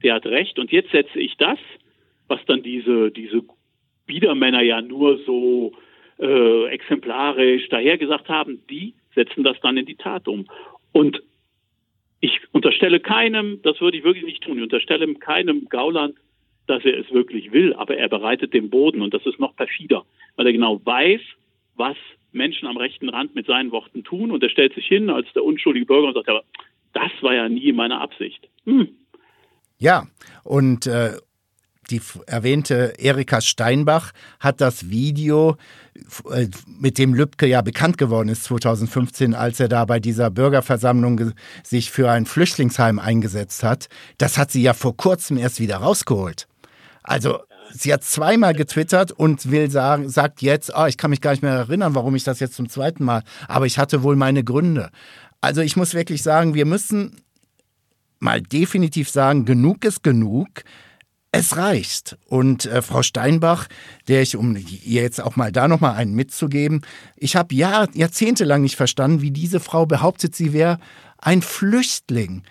der 0.02 0.14
hat 0.14 0.26
recht 0.26 0.59
und 0.59 0.73
jetzt 0.73 0.90
setze 0.90 1.19
ich 1.19 1.37
das, 1.37 1.59
was 2.28 2.40
dann 2.47 2.62
diese, 2.62 3.11
diese 3.11 3.42
Biedermänner 4.07 4.62
ja 4.62 4.80
nur 4.80 5.19
so 5.19 5.73
äh, 6.19 6.66
exemplarisch 6.66 7.69
dahergesagt 7.69 8.28
haben, 8.28 8.62
die 8.69 8.95
setzen 9.14 9.45
das 9.45 9.59
dann 9.61 9.76
in 9.76 9.87
die 9.87 9.97
Tat 9.97 10.28
um. 10.28 10.47
Und 10.92 11.23
ich 12.21 12.40
unterstelle 12.52 13.00
keinem, 13.00 13.61
das 13.62 13.80
würde 13.80 13.97
ich 13.97 14.04
wirklich 14.04 14.25
nicht 14.25 14.42
tun, 14.42 14.59
ich 14.59 14.62
unterstelle 14.62 15.12
keinem 15.14 15.69
Gauland, 15.69 16.16
dass 16.66 16.85
er 16.85 16.99
es 16.99 17.11
wirklich 17.11 17.52
will, 17.52 17.75
aber 17.75 17.97
er 17.97 18.09
bereitet 18.09 18.54
den 18.54 18.71
Boden 18.71 19.02
und 19.02 19.12
das 19.12 19.26
ist 19.26 19.40
noch 19.40 19.57
perfider, 19.57 20.04
weil 20.37 20.47
er 20.47 20.52
genau 20.52 20.80
weiß, 20.85 21.21
was 21.75 21.97
Menschen 22.33 22.69
am 22.69 22.76
rechten 22.76 23.09
Rand 23.09 23.35
mit 23.35 23.47
seinen 23.47 23.73
Worten 23.73 24.04
tun 24.04 24.30
und 24.30 24.42
er 24.42 24.50
stellt 24.50 24.75
sich 24.75 24.87
hin 24.87 25.11
als 25.11 25.33
der 25.33 25.45
unschuldige 25.45 25.87
Bürger 25.87 26.09
und 26.09 26.14
sagt, 26.14 26.28
aber 26.28 26.45
das 26.92 27.11
war 27.23 27.35
ja 27.35 27.49
nie 27.49 27.73
meine 27.73 28.00
Absicht. 28.00 28.49
Hm. 28.64 28.88
Ja, 29.80 30.06
und 30.44 30.87
äh, 30.87 31.16
die 31.90 32.02
erwähnte 32.26 32.92
Erika 32.99 33.40
Steinbach 33.40 34.12
hat 34.38 34.60
das 34.60 34.90
Video, 34.90 35.56
äh, 36.30 36.49
mit 36.66 36.99
dem 36.99 37.14
Lübcke 37.14 37.46
ja 37.46 37.62
bekannt 37.62 37.96
geworden 37.96 38.28
ist 38.28 38.44
2015, 38.44 39.34
als 39.34 39.58
er 39.58 39.68
da 39.68 39.87
bei 39.87 39.99
dieser 39.99 40.30
Bürgerversammlung 40.30 41.32
sich 41.64 41.90
für 41.90 42.10
ein 42.10 42.26
Flüchtlingsheim 42.26 42.99
eingesetzt 42.99 43.62
hat, 43.62 43.88
das 44.18 44.37
hat 44.37 44.50
sie 44.50 44.62
ja 44.62 44.75
vor 44.75 44.96
kurzem 44.96 45.38
erst 45.38 45.60
wieder 45.60 45.78
rausgeholt. 45.78 46.46
Also 47.02 47.40
sie 47.72 47.92
hat 47.92 48.04
zweimal 48.04 48.52
getwittert 48.52 49.12
und 49.12 49.50
will 49.50 49.70
sagen, 49.70 50.10
sagt 50.10 50.42
jetzt, 50.42 50.70
oh, 50.76 50.84
ich 50.84 50.99
kann 50.99 51.10
mich 51.10 51.22
gar 51.22 51.30
nicht 51.30 51.42
mehr 51.42 51.52
erinnern, 51.52 51.94
warum 51.94 52.14
ich 52.14 52.25
das 52.25 52.38
jetzt 52.38 52.54
zum 52.54 52.68
zweiten 52.68 53.02
Mal, 53.02 53.22
aber 53.49 53.64
ich 53.64 53.78
hatte 53.78 54.02
wohl 54.02 54.16
meine 54.16 54.44
Gründe. 54.44 54.90
Also 55.40 55.62
ich 55.62 55.75
muss 55.75 55.94
wirklich 55.94 56.22
sagen, 56.22 56.52
wir 56.52 56.66
müssen 56.66 57.16
mal 58.21 58.41
definitiv 58.41 59.11
sagen, 59.11 59.45
genug 59.45 59.85
ist 59.85 60.03
genug. 60.03 60.62
Es 61.33 61.57
reicht. 61.57 62.19
Und 62.27 62.67
äh, 62.67 62.83
Frau 62.83 63.03
Steinbach, 63.03 63.69
der 64.09 64.23
ich, 64.23 64.37
um 64.37 64.57
ihr 64.57 65.03
jetzt 65.03 65.21
auch 65.21 65.37
mal 65.37 65.53
da 65.53 65.69
nochmal 65.69 65.95
einen 65.95 66.15
mitzugeben, 66.15 66.83
ich 67.17 67.37
habe 67.37 67.55
Jahr, 67.55 67.89
jahrzehntelang 67.95 68.62
nicht 68.62 68.77
verstanden, 68.77 69.23
wie 69.23 69.31
diese 69.31 69.61
Frau 69.61 69.87
behauptet, 69.87 70.35
sie 70.35 70.53
wäre 70.53 70.79
ein 71.19 71.43
Flüchtling. 71.43 72.43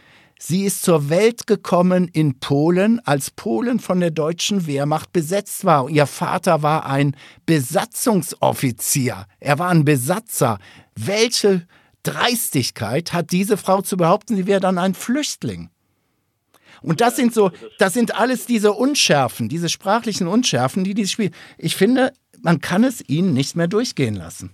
Sie 0.41 0.63
ist 0.63 0.83
zur 0.83 1.09
Welt 1.09 1.47
gekommen 1.47 2.07
in 2.07 2.39
Polen, 2.39 3.01
als 3.05 3.29
Polen 3.29 3.79
von 3.79 3.99
der 3.99 4.11
deutschen 4.11 4.67
Wehrmacht 4.67 5.11
besetzt 5.11 5.65
war. 5.65 5.89
Ihr 5.89 6.05
Vater 6.05 6.63
war 6.63 6.85
ein 6.85 7.13
Besatzungsoffizier. 7.45 9.25
Er 9.41 9.59
war 9.59 9.69
ein 9.69 9.83
Besatzer. 9.83 10.59
Welche 10.95 11.67
Dreistigkeit 12.03 13.13
hat 13.13 13.31
diese 13.31 13.57
Frau 13.57 13.81
zu 13.81 13.97
behaupten, 13.97 14.35
sie 14.35 14.47
wäre 14.47 14.59
dann 14.59 14.77
ein 14.77 14.93
Flüchtling? 14.93 15.69
Und 16.81 17.01
das 17.01 17.15
sind 17.15 17.33
so, 17.33 17.51
das 17.77 17.93
sind 17.93 18.19
alles 18.19 18.45
diese 18.45 18.71
Unschärfen, 18.71 19.49
diese 19.49 19.69
sprachlichen 19.69 20.27
Unschärfen, 20.27 20.83
die 20.83 20.93
dieses 20.93 21.11
Spiel. 21.11 21.31
Ich 21.57 21.75
finde, 21.75 22.11
man 22.41 22.61
kann 22.61 22.83
es 22.83 23.07
ihnen 23.09 23.33
nicht 23.33 23.55
mehr 23.55 23.67
durchgehen 23.67 24.15
lassen. 24.15 24.51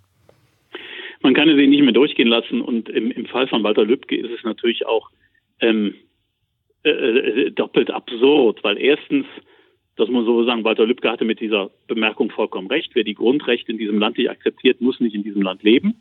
Man 1.22 1.34
kann 1.34 1.50
es 1.50 1.58
ihnen 1.58 1.70
nicht 1.70 1.84
mehr 1.84 1.94
durchgehen 1.94 2.28
lassen. 2.28 2.62
Und 2.62 2.90
im, 2.90 3.12
im 3.12 3.26
Fall 3.26 3.48
von 3.48 3.64
Walter 3.64 3.86
Lübcke 3.86 4.16
ist 4.16 4.32
es 4.32 4.44
natürlich 4.44 4.86
auch 4.86 5.10
ähm, 5.60 5.96
äh, 6.84 6.90
äh, 6.90 7.52
doppelt 7.52 7.90
absurd, 7.92 8.64
weil 8.64 8.78
erstens, 8.78 9.26
das 9.96 10.08
muss 10.10 10.26
man 10.26 10.26
so 10.26 10.46
sagen, 10.46 10.64
Walter 10.64 10.86
Lübcke 10.86 11.10
hatte 11.10 11.26
mit 11.26 11.40
dieser 11.40 11.72
Bemerkung 11.88 12.30
vollkommen 12.32 12.68
recht. 12.68 12.92
Wer 12.94 13.04
die 13.04 13.16
Grundrechte 13.16 13.72
in 13.72 13.78
diesem 13.78 14.00
Land 14.00 14.18
nicht 14.18 14.30
akzeptiert, 14.30 14.82
muss 14.82 15.00
nicht 15.00 15.16
in 15.16 15.24
diesem 15.24 15.42
Land 15.42 15.64
leben. 15.64 15.96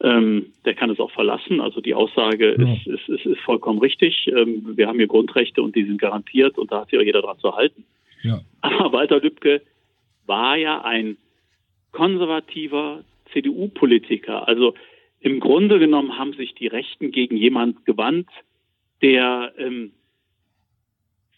Ähm, 0.00 0.52
der 0.64 0.74
kann 0.74 0.90
es 0.90 1.00
auch 1.00 1.10
verlassen. 1.10 1.60
Also 1.60 1.80
die 1.80 1.94
Aussage 1.94 2.56
ja. 2.58 2.72
ist, 2.74 2.86
ist, 2.86 3.08
ist, 3.08 3.26
ist, 3.26 3.40
vollkommen 3.40 3.80
richtig. 3.80 4.28
Ähm, 4.28 4.76
wir 4.76 4.86
haben 4.86 4.98
hier 4.98 5.08
Grundrechte 5.08 5.62
und 5.62 5.74
die 5.74 5.84
sind 5.84 6.00
garantiert 6.00 6.56
und 6.56 6.70
da 6.70 6.82
hat 6.82 6.90
sich 6.90 6.98
auch 6.98 7.04
jeder 7.04 7.22
dran 7.22 7.38
zu 7.38 7.54
halten. 7.54 7.84
Ja. 8.22 8.40
Aber 8.60 8.92
Walter 8.92 9.20
Lübcke 9.20 9.62
war 10.26 10.56
ja 10.56 10.82
ein 10.82 11.16
konservativer 11.90 13.02
CDU-Politiker. 13.32 14.46
Also 14.46 14.74
im 15.20 15.40
Grunde 15.40 15.78
genommen 15.78 16.16
haben 16.16 16.32
sich 16.34 16.54
die 16.54 16.68
Rechten 16.68 17.10
gegen 17.10 17.36
jemand 17.36 17.84
gewandt, 17.84 18.28
der 19.02 19.52
ähm, 19.58 19.92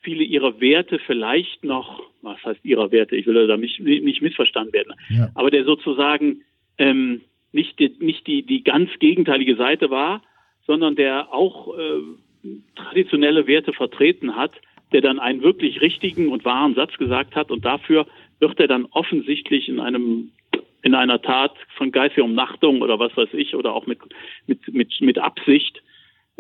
viele 0.02 0.24
ihrer 0.24 0.60
Werte 0.60 0.98
vielleicht 0.98 1.64
noch, 1.64 2.02
was 2.22 2.42
heißt 2.44 2.64
ihrer 2.64 2.90
Werte, 2.90 3.16
ich 3.16 3.26
will 3.26 3.46
da 3.46 3.56
nicht, 3.56 3.80
nicht 3.80 4.22
missverstanden 4.22 4.72
werden, 4.72 4.94
ja. 5.08 5.30
aber 5.34 5.50
der 5.50 5.64
sozusagen 5.64 6.42
ähm, 6.78 7.22
nicht, 7.52 7.78
die, 7.78 7.94
nicht 7.98 8.26
die, 8.26 8.42
die 8.42 8.62
ganz 8.62 8.90
gegenteilige 8.98 9.56
Seite 9.56 9.90
war, 9.90 10.22
sondern 10.66 10.96
der 10.96 11.32
auch 11.32 11.76
äh, 11.76 12.00
traditionelle 12.74 13.46
Werte 13.46 13.72
vertreten 13.72 14.36
hat, 14.36 14.52
der 14.92 15.00
dann 15.00 15.18
einen 15.18 15.42
wirklich 15.42 15.80
richtigen 15.80 16.28
und 16.28 16.44
wahren 16.44 16.74
Satz 16.74 16.96
gesagt 16.96 17.36
hat 17.36 17.50
und 17.50 17.64
dafür 17.64 18.06
wird 18.40 18.58
er 18.58 18.68
dann 18.68 18.86
offensichtlich 18.86 19.68
in 19.68 19.80
einem 19.80 20.32
in 20.82 20.94
einer 20.94 21.20
Tat 21.20 21.52
von 21.76 21.92
geistiger 21.92 22.24
Umnachtung 22.24 22.80
oder 22.80 22.98
was 22.98 23.14
weiß 23.14 23.34
ich 23.34 23.54
oder 23.54 23.74
auch 23.74 23.86
mit 23.86 23.98
mit 24.46 24.66
mit 24.72 25.00
mit 25.00 25.18
Absicht 25.18 25.82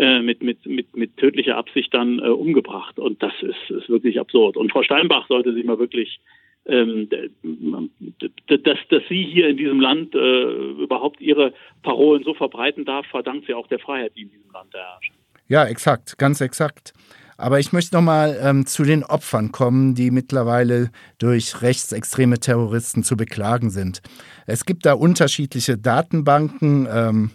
äh, 0.00 0.22
mit, 0.22 0.42
mit, 0.42 0.64
mit, 0.64 0.96
mit 0.96 1.18
tödlicher 1.18 1.58
Absicht 1.58 1.92
dann 1.92 2.20
äh, 2.20 2.28
umgebracht. 2.28 2.98
Und 2.98 3.22
das 3.22 3.34
ist, 3.42 3.70
ist 3.70 3.90
wirklich 3.90 4.18
absurd. 4.18 4.56
Und 4.56 4.72
Frau 4.72 4.82
Steinbach 4.82 5.26
sollte 5.28 5.52
sich 5.52 5.62
mal 5.62 5.78
wirklich 5.78 6.20
dass, 6.64 8.78
dass 8.90 9.02
sie 9.08 9.24
hier 9.24 9.48
in 9.48 9.56
diesem 9.56 9.80
Land 9.80 10.14
äh, 10.14 10.82
überhaupt 10.82 11.20
ihre 11.20 11.52
Parolen 11.82 12.22
so 12.22 12.34
verbreiten 12.34 12.84
darf, 12.84 13.06
verdankt 13.06 13.46
sie 13.46 13.54
auch 13.54 13.66
der 13.66 13.78
Freiheit, 13.78 14.12
die 14.16 14.22
in 14.22 14.30
diesem 14.30 14.50
Land 14.52 14.72
herrscht. 14.74 15.12
Ja, 15.48 15.64
exakt, 15.64 16.18
ganz 16.18 16.40
exakt. 16.40 16.92
Aber 17.36 17.58
ich 17.58 17.72
möchte 17.72 17.96
nochmal 17.96 18.38
ähm, 18.42 18.66
zu 18.66 18.84
den 18.84 19.02
Opfern 19.02 19.50
kommen, 19.50 19.94
die 19.94 20.10
mittlerweile 20.10 20.90
durch 21.18 21.62
rechtsextreme 21.62 22.38
Terroristen 22.38 23.02
zu 23.02 23.16
beklagen 23.16 23.70
sind. 23.70 24.02
Es 24.46 24.66
gibt 24.66 24.84
da 24.84 24.92
unterschiedliche 24.92 25.78
Datenbanken. 25.78 26.86
Ähm, 26.92 27.30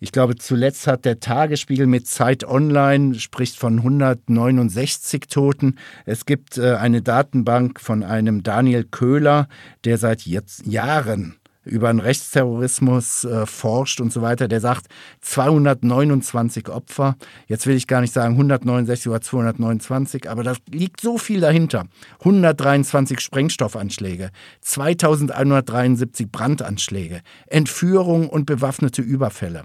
ich 0.00 0.12
glaube, 0.12 0.36
zuletzt 0.36 0.86
hat 0.86 1.04
der 1.04 1.20
Tagesspiegel 1.20 1.86
mit 1.86 2.06
Zeit 2.06 2.44
Online 2.44 3.14
spricht 3.16 3.56
von 3.56 3.78
169 3.78 5.26
Toten. 5.28 5.76
Es 6.06 6.24
gibt 6.24 6.58
äh, 6.58 6.74
eine 6.74 7.02
Datenbank 7.02 7.80
von 7.80 8.02
einem 8.02 8.42
Daniel 8.42 8.84
Köhler, 8.84 9.48
der 9.84 9.98
seit 9.98 10.22
jetzt 10.22 10.66
Jahren 10.66 11.38
über 11.68 11.92
den 11.92 12.00
Rechtsterrorismus 12.00 13.24
äh, 13.24 13.46
forscht 13.46 14.00
und 14.00 14.12
so 14.12 14.22
weiter, 14.22 14.48
der 14.48 14.60
sagt 14.60 14.86
229 15.20 16.68
Opfer. 16.68 17.16
Jetzt 17.46 17.66
will 17.66 17.76
ich 17.76 17.86
gar 17.86 18.00
nicht 18.00 18.12
sagen 18.12 18.34
169 18.34 19.08
oder 19.08 19.20
229, 19.20 20.28
aber 20.28 20.42
da 20.42 20.54
liegt 20.70 21.00
so 21.00 21.18
viel 21.18 21.40
dahinter. 21.40 21.86
123 22.20 23.20
Sprengstoffanschläge, 23.20 24.30
2173 24.62 26.30
Brandanschläge, 26.30 27.20
Entführung 27.46 28.28
und 28.28 28.46
bewaffnete 28.46 29.02
Überfälle. 29.02 29.64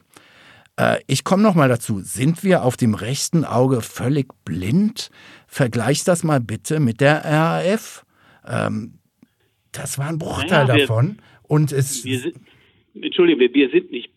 Äh, 0.78 1.00
ich 1.08 1.24
komme 1.24 1.44
noch 1.44 1.56
mal 1.56 1.70
dazu. 1.70 2.00
Sind 2.00 2.44
wir 2.44 2.64
auf 2.64 2.78
dem 2.78 2.96
rechten 2.96 3.46
Auge 3.46 3.82
völlig 3.82 4.28
blind? 4.46 5.10
Vergleich 5.48 6.04
das 6.04 6.24
mal 6.24 6.40
bitte 6.40 6.80
mit 6.80 7.02
der 7.02 7.24
RAF. 7.24 8.06
Ähm, 8.48 9.00
das 9.72 9.98
war 9.98 10.08
ein 10.08 10.20
Bruchteil 10.20 10.66
naja, 10.66 10.76
wir, 10.76 10.88
davon. 10.88 11.18
Und 11.44 11.72
es. 11.72 12.06
Wir 12.06 12.20
sind, 12.20 12.36
Entschuldigung, 12.96 13.40
wir, 13.42 13.54
wir 13.54 13.70
sind 13.70 13.92
nicht 13.92 14.12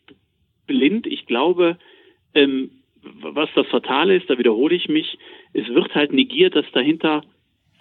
blind. 0.66 1.06
Ich 1.06 1.26
glaube, 1.26 1.78
ähm, 2.34 2.70
was 3.02 3.48
das 3.54 3.66
Fatale 3.68 4.16
ist, 4.16 4.28
da 4.28 4.38
wiederhole 4.38 4.75
ich 4.75 4.88
mich, 4.88 5.18
es 5.52 5.66
wird 5.68 5.94
halt 5.94 6.12
negiert, 6.12 6.56
dass 6.56 6.66
dahinter 6.72 7.22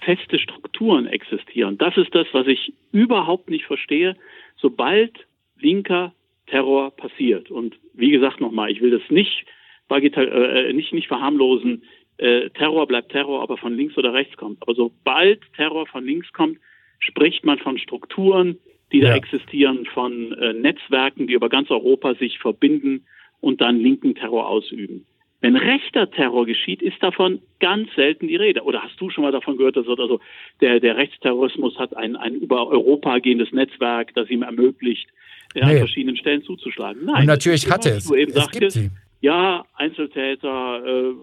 feste 0.01 0.39
Strukturen 0.39 1.07
existieren. 1.07 1.77
Das 1.77 1.97
ist 1.97 2.13
das, 2.13 2.27
was 2.31 2.47
ich 2.47 2.73
überhaupt 2.91 3.49
nicht 3.49 3.65
verstehe. 3.65 4.15
Sobald 4.57 5.27
linker 5.57 6.13
Terror 6.47 6.91
passiert, 6.91 7.49
und 7.51 7.75
wie 7.93 8.11
gesagt 8.11 8.39
nochmal, 8.39 8.71
ich 8.71 8.81
will 8.81 8.91
das 8.91 9.01
nicht, 9.09 9.45
äh, 9.89 10.73
nicht, 10.73 10.93
nicht 10.93 11.07
verharmlosen, 11.07 11.83
äh, 12.17 12.49
Terror 12.51 12.87
bleibt 12.87 13.11
Terror, 13.11 13.41
aber 13.41 13.57
von 13.57 13.75
links 13.75 13.97
oder 13.97 14.13
rechts 14.13 14.37
kommt. 14.37 14.61
Aber 14.61 14.73
sobald 14.73 15.41
Terror 15.55 15.85
von 15.87 16.05
links 16.05 16.31
kommt, 16.33 16.59
spricht 16.99 17.45
man 17.45 17.59
von 17.59 17.77
Strukturen, 17.77 18.57
die 18.91 18.99
ja. 18.99 19.09
da 19.09 19.15
existieren, 19.15 19.85
von 19.85 20.31
äh, 20.33 20.53
Netzwerken, 20.53 21.27
die 21.27 21.33
über 21.33 21.49
ganz 21.49 21.69
Europa 21.69 22.15
sich 22.15 22.39
verbinden 22.39 23.05
und 23.41 23.61
dann 23.61 23.79
linken 23.79 24.15
Terror 24.15 24.47
ausüben. 24.47 25.05
Wenn 25.45 25.57
rechter 25.57 26.09
Terror 26.09 26.47
geschieht, 26.47 26.81
ist 26.81 26.97
davon 27.03 27.39
ganz 27.59 27.93
selten 27.95 28.27
die 28.27 28.35
Rede. 28.35 28.63
Oder 28.63 28.81
hast 28.81 28.99
du 28.99 29.11
schon 29.11 29.23
mal 29.23 29.31
davon 29.31 29.57
gehört, 29.57 29.75
dass 29.75 29.87
also 29.87 30.19
der, 30.59 30.79
der 30.79 30.97
Rechtsterrorismus 30.97 31.77
hat 31.77 31.95
ein, 31.95 32.15
ein 32.15 32.33
über 32.33 32.67
Europa 32.67 33.19
gehendes 33.19 33.51
Netzwerk, 33.51 34.11
das 34.15 34.27
ihm 34.31 34.41
ermöglicht, 34.41 35.07
nee. 35.53 35.61
an 35.61 35.77
verschiedenen 35.77 36.17
Stellen 36.17 36.41
zuzuschlagen? 36.41 37.05
Nein. 37.05 37.21
Und 37.21 37.25
natürlich 37.27 37.69
hatte 37.69 37.91
es. 37.91 38.07
Du 38.07 38.15
eben 38.15 38.31
es 38.31 38.37
sagtest, 38.37 38.59
gibt 38.59 38.71
sie. 38.71 38.89
Ja, 39.21 39.65
Einzeltäter, 39.75 40.83
äh, 40.83 41.13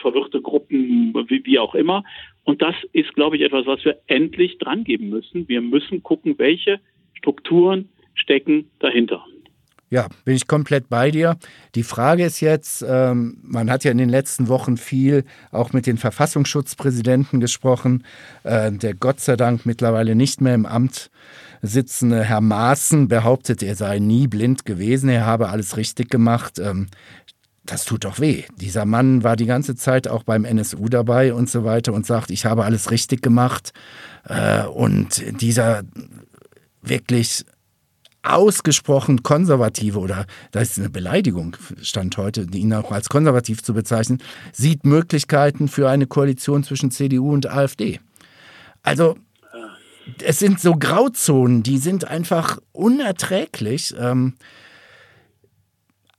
verwirrte 0.00 0.40
Gruppen, 0.40 1.12
wie, 1.28 1.44
wie 1.44 1.58
auch 1.58 1.74
immer. 1.74 2.04
Und 2.44 2.62
das 2.62 2.74
ist, 2.94 3.12
glaube 3.12 3.36
ich, 3.36 3.42
etwas, 3.42 3.66
was 3.66 3.84
wir 3.84 3.98
endlich 4.06 4.56
dran 4.56 4.82
geben 4.82 5.10
müssen. 5.10 5.46
Wir 5.46 5.60
müssen 5.60 6.02
gucken, 6.02 6.38
welche 6.38 6.80
Strukturen 7.18 7.90
stecken 8.14 8.70
dahinter. 8.78 9.26
Ja, 9.92 10.06
bin 10.24 10.34
ich 10.34 10.46
komplett 10.46 10.88
bei 10.88 11.10
dir. 11.10 11.36
Die 11.74 11.82
Frage 11.82 12.24
ist 12.24 12.40
jetzt, 12.40 12.82
ähm, 12.88 13.36
man 13.42 13.70
hat 13.70 13.84
ja 13.84 13.90
in 13.90 13.98
den 13.98 14.08
letzten 14.08 14.48
Wochen 14.48 14.78
viel 14.78 15.22
auch 15.50 15.74
mit 15.74 15.86
den 15.86 15.98
Verfassungsschutzpräsidenten 15.98 17.40
gesprochen, 17.40 18.02
äh, 18.42 18.72
der 18.72 18.94
Gott 18.94 19.20
sei 19.20 19.36
Dank 19.36 19.66
mittlerweile 19.66 20.14
nicht 20.14 20.40
mehr 20.40 20.54
im 20.54 20.64
Amt 20.64 21.10
sitzende 21.60 22.24
Herr 22.24 22.40
Maaßen 22.40 23.08
behauptet, 23.08 23.62
er 23.62 23.76
sei 23.76 23.98
nie 23.98 24.28
blind 24.28 24.64
gewesen, 24.64 25.10
er 25.10 25.26
habe 25.26 25.50
alles 25.50 25.76
richtig 25.76 26.08
gemacht. 26.08 26.58
Ähm, 26.58 26.86
das 27.66 27.84
tut 27.84 28.04
doch 28.04 28.18
weh. 28.18 28.44
Dieser 28.56 28.86
Mann 28.86 29.24
war 29.24 29.36
die 29.36 29.44
ganze 29.44 29.76
Zeit 29.76 30.08
auch 30.08 30.22
beim 30.22 30.46
NSU 30.46 30.88
dabei 30.88 31.34
und 31.34 31.50
so 31.50 31.64
weiter 31.64 31.92
und 31.92 32.06
sagt, 32.06 32.30
ich 32.30 32.46
habe 32.46 32.64
alles 32.64 32.90
richtig 32.90 33.20
gemacht. 33.20 33.74
Äh, 34.26 34.64
und 34.64 35.22
dieser 35.42 35.82
wirklich 36.80 37.44
ausgesprochen 38.22 39.22
konservative 39.22 39.98
oder 39.98 40.26
das 40.52 40.72
ist 40.72 40.78
eine 40.78 40.90
Beleidigung, 40.90 41.56
stand 41.82 42.16
heute, 42.16 42.46
ihn 42.52 42.72
auch 42.72 42.92
als 42.92 43.08
konservativ 43.08 43.62
zu 43.62 43.74
bezeichnen, 43.74 44.22
sieht 44.52 44.84
Möglichkeiten 44.84 45.68
für 45.68 45.88
eine 45.88 46.06
Koalition 46.06 46.62
zwischen 46.62 46.90
CDU 46.90 47.32
und 47.32 47.50
AfD. 47.50 48.00
Also 48.82 49.16
es 50.22 50.38
sind 50.38 50.60
so 50.60 50.74
Grauzonen, 50.74 51.62
die 51.62 51.78
sind 51.78 52.06
einfach 52.06 52.58
unerträglich. 52.72 53.94
Ähm, 53.98 54.34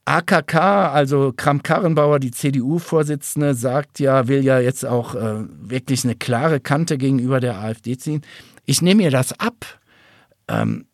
AKK, 0.06 0.56
also 0.92 1.34
Kramp-Karrenbauer, 1.36 2.20
die 2.20 2.32
CDU-Vorsitzende, 2.32 3.56
sagt 3.56 4.00
ja, 4.00 4.28
will 4.28 4.44
ja 4.44 4.60
jetzt 4.60 4.86
auch 4.86 5.16
äh, 5.16 5.46
wirklich 5.62 6.04
eine 6.04 6.16
klare 6.16 6.60
Kante 6.60 6.98
gegenüber 6.98 7.40
der 7.40 7.60
AfD 7.60 7.98
ziehen. 7.98 8.22
Ich 8.66 8.82
nehme 8.82 9.04
ihr 9.04 9.12
das 9.12 9.40
ab. 9.40 9.80
Ähm, 10.50 10.86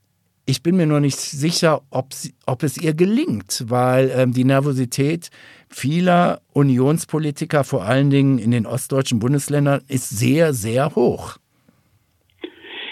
ich 0.49 0.63
bin 0.63 0.77
mir 0.77 0.87
nur 0.87 0.99
nicht 0.99 1.19
sicher, 1.19 1.81
ob, 1.91 2.11
sie, 2.11 2.33
ob 2.47 2.63
es 2.63 2.81
ihr 2.81 2.95
gelingt, 2.95 3.65
weil 3.67 4.11
ähm, 4.15 4.33
die 4.33 4.45
Nervosität 4.45 5.29
vieler 5.69 6.41
Unionspolitiker, 6.53 7.63
vor 7.63 7.83
allen 7.83 8.09
Dingen 8.09 8.39
in 8.39 8.49
den 8.49 8.65
ostdeutschen 8.65 9.19
Bundesländern, 9.19 9.81
ist 9.87 10.09
sehr, 10.09 10.53
sehr 10.53 10.95
hoch. 10.95 11.37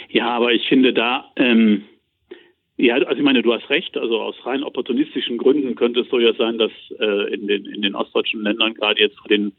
Ja, 0.10 0.30
aber 0.30 0.52
ich 0.54 0.68
finde 0.68 0.94
da, 0.94 1.26
ähm, 1.36 1.84
ja, 2.78 2.94
also 2.96 3.18
ich 3.18 3.24
meine, 3.24 3.42
du 3.42 3.52
hast 3.52 3.68
recht, 3.72 3.98
also 3.98 4.22
aus 4.22 4.36
rein 4.46 4.64
opportunistischen 4.64 5.40
Gründen 5.40 5.74
könnte 5.74 6.02
es 6.02 6.10
so 6.10 6.20
ja 6.20 6.34
sein, 6.36 6.60
dass 6.60 6.72
äh, 7.00 7.34
in, 7.34 7.48
den, 7.48 7.66
in 7.66 7.82
den 7.82 7.96
ostdeutschen 7.96 8.44
Ländern 8.44 8.76
gerade 8.76 9.02
jetzt 9.02 9.18
vor 9.18 9.30
den 9.30 9.52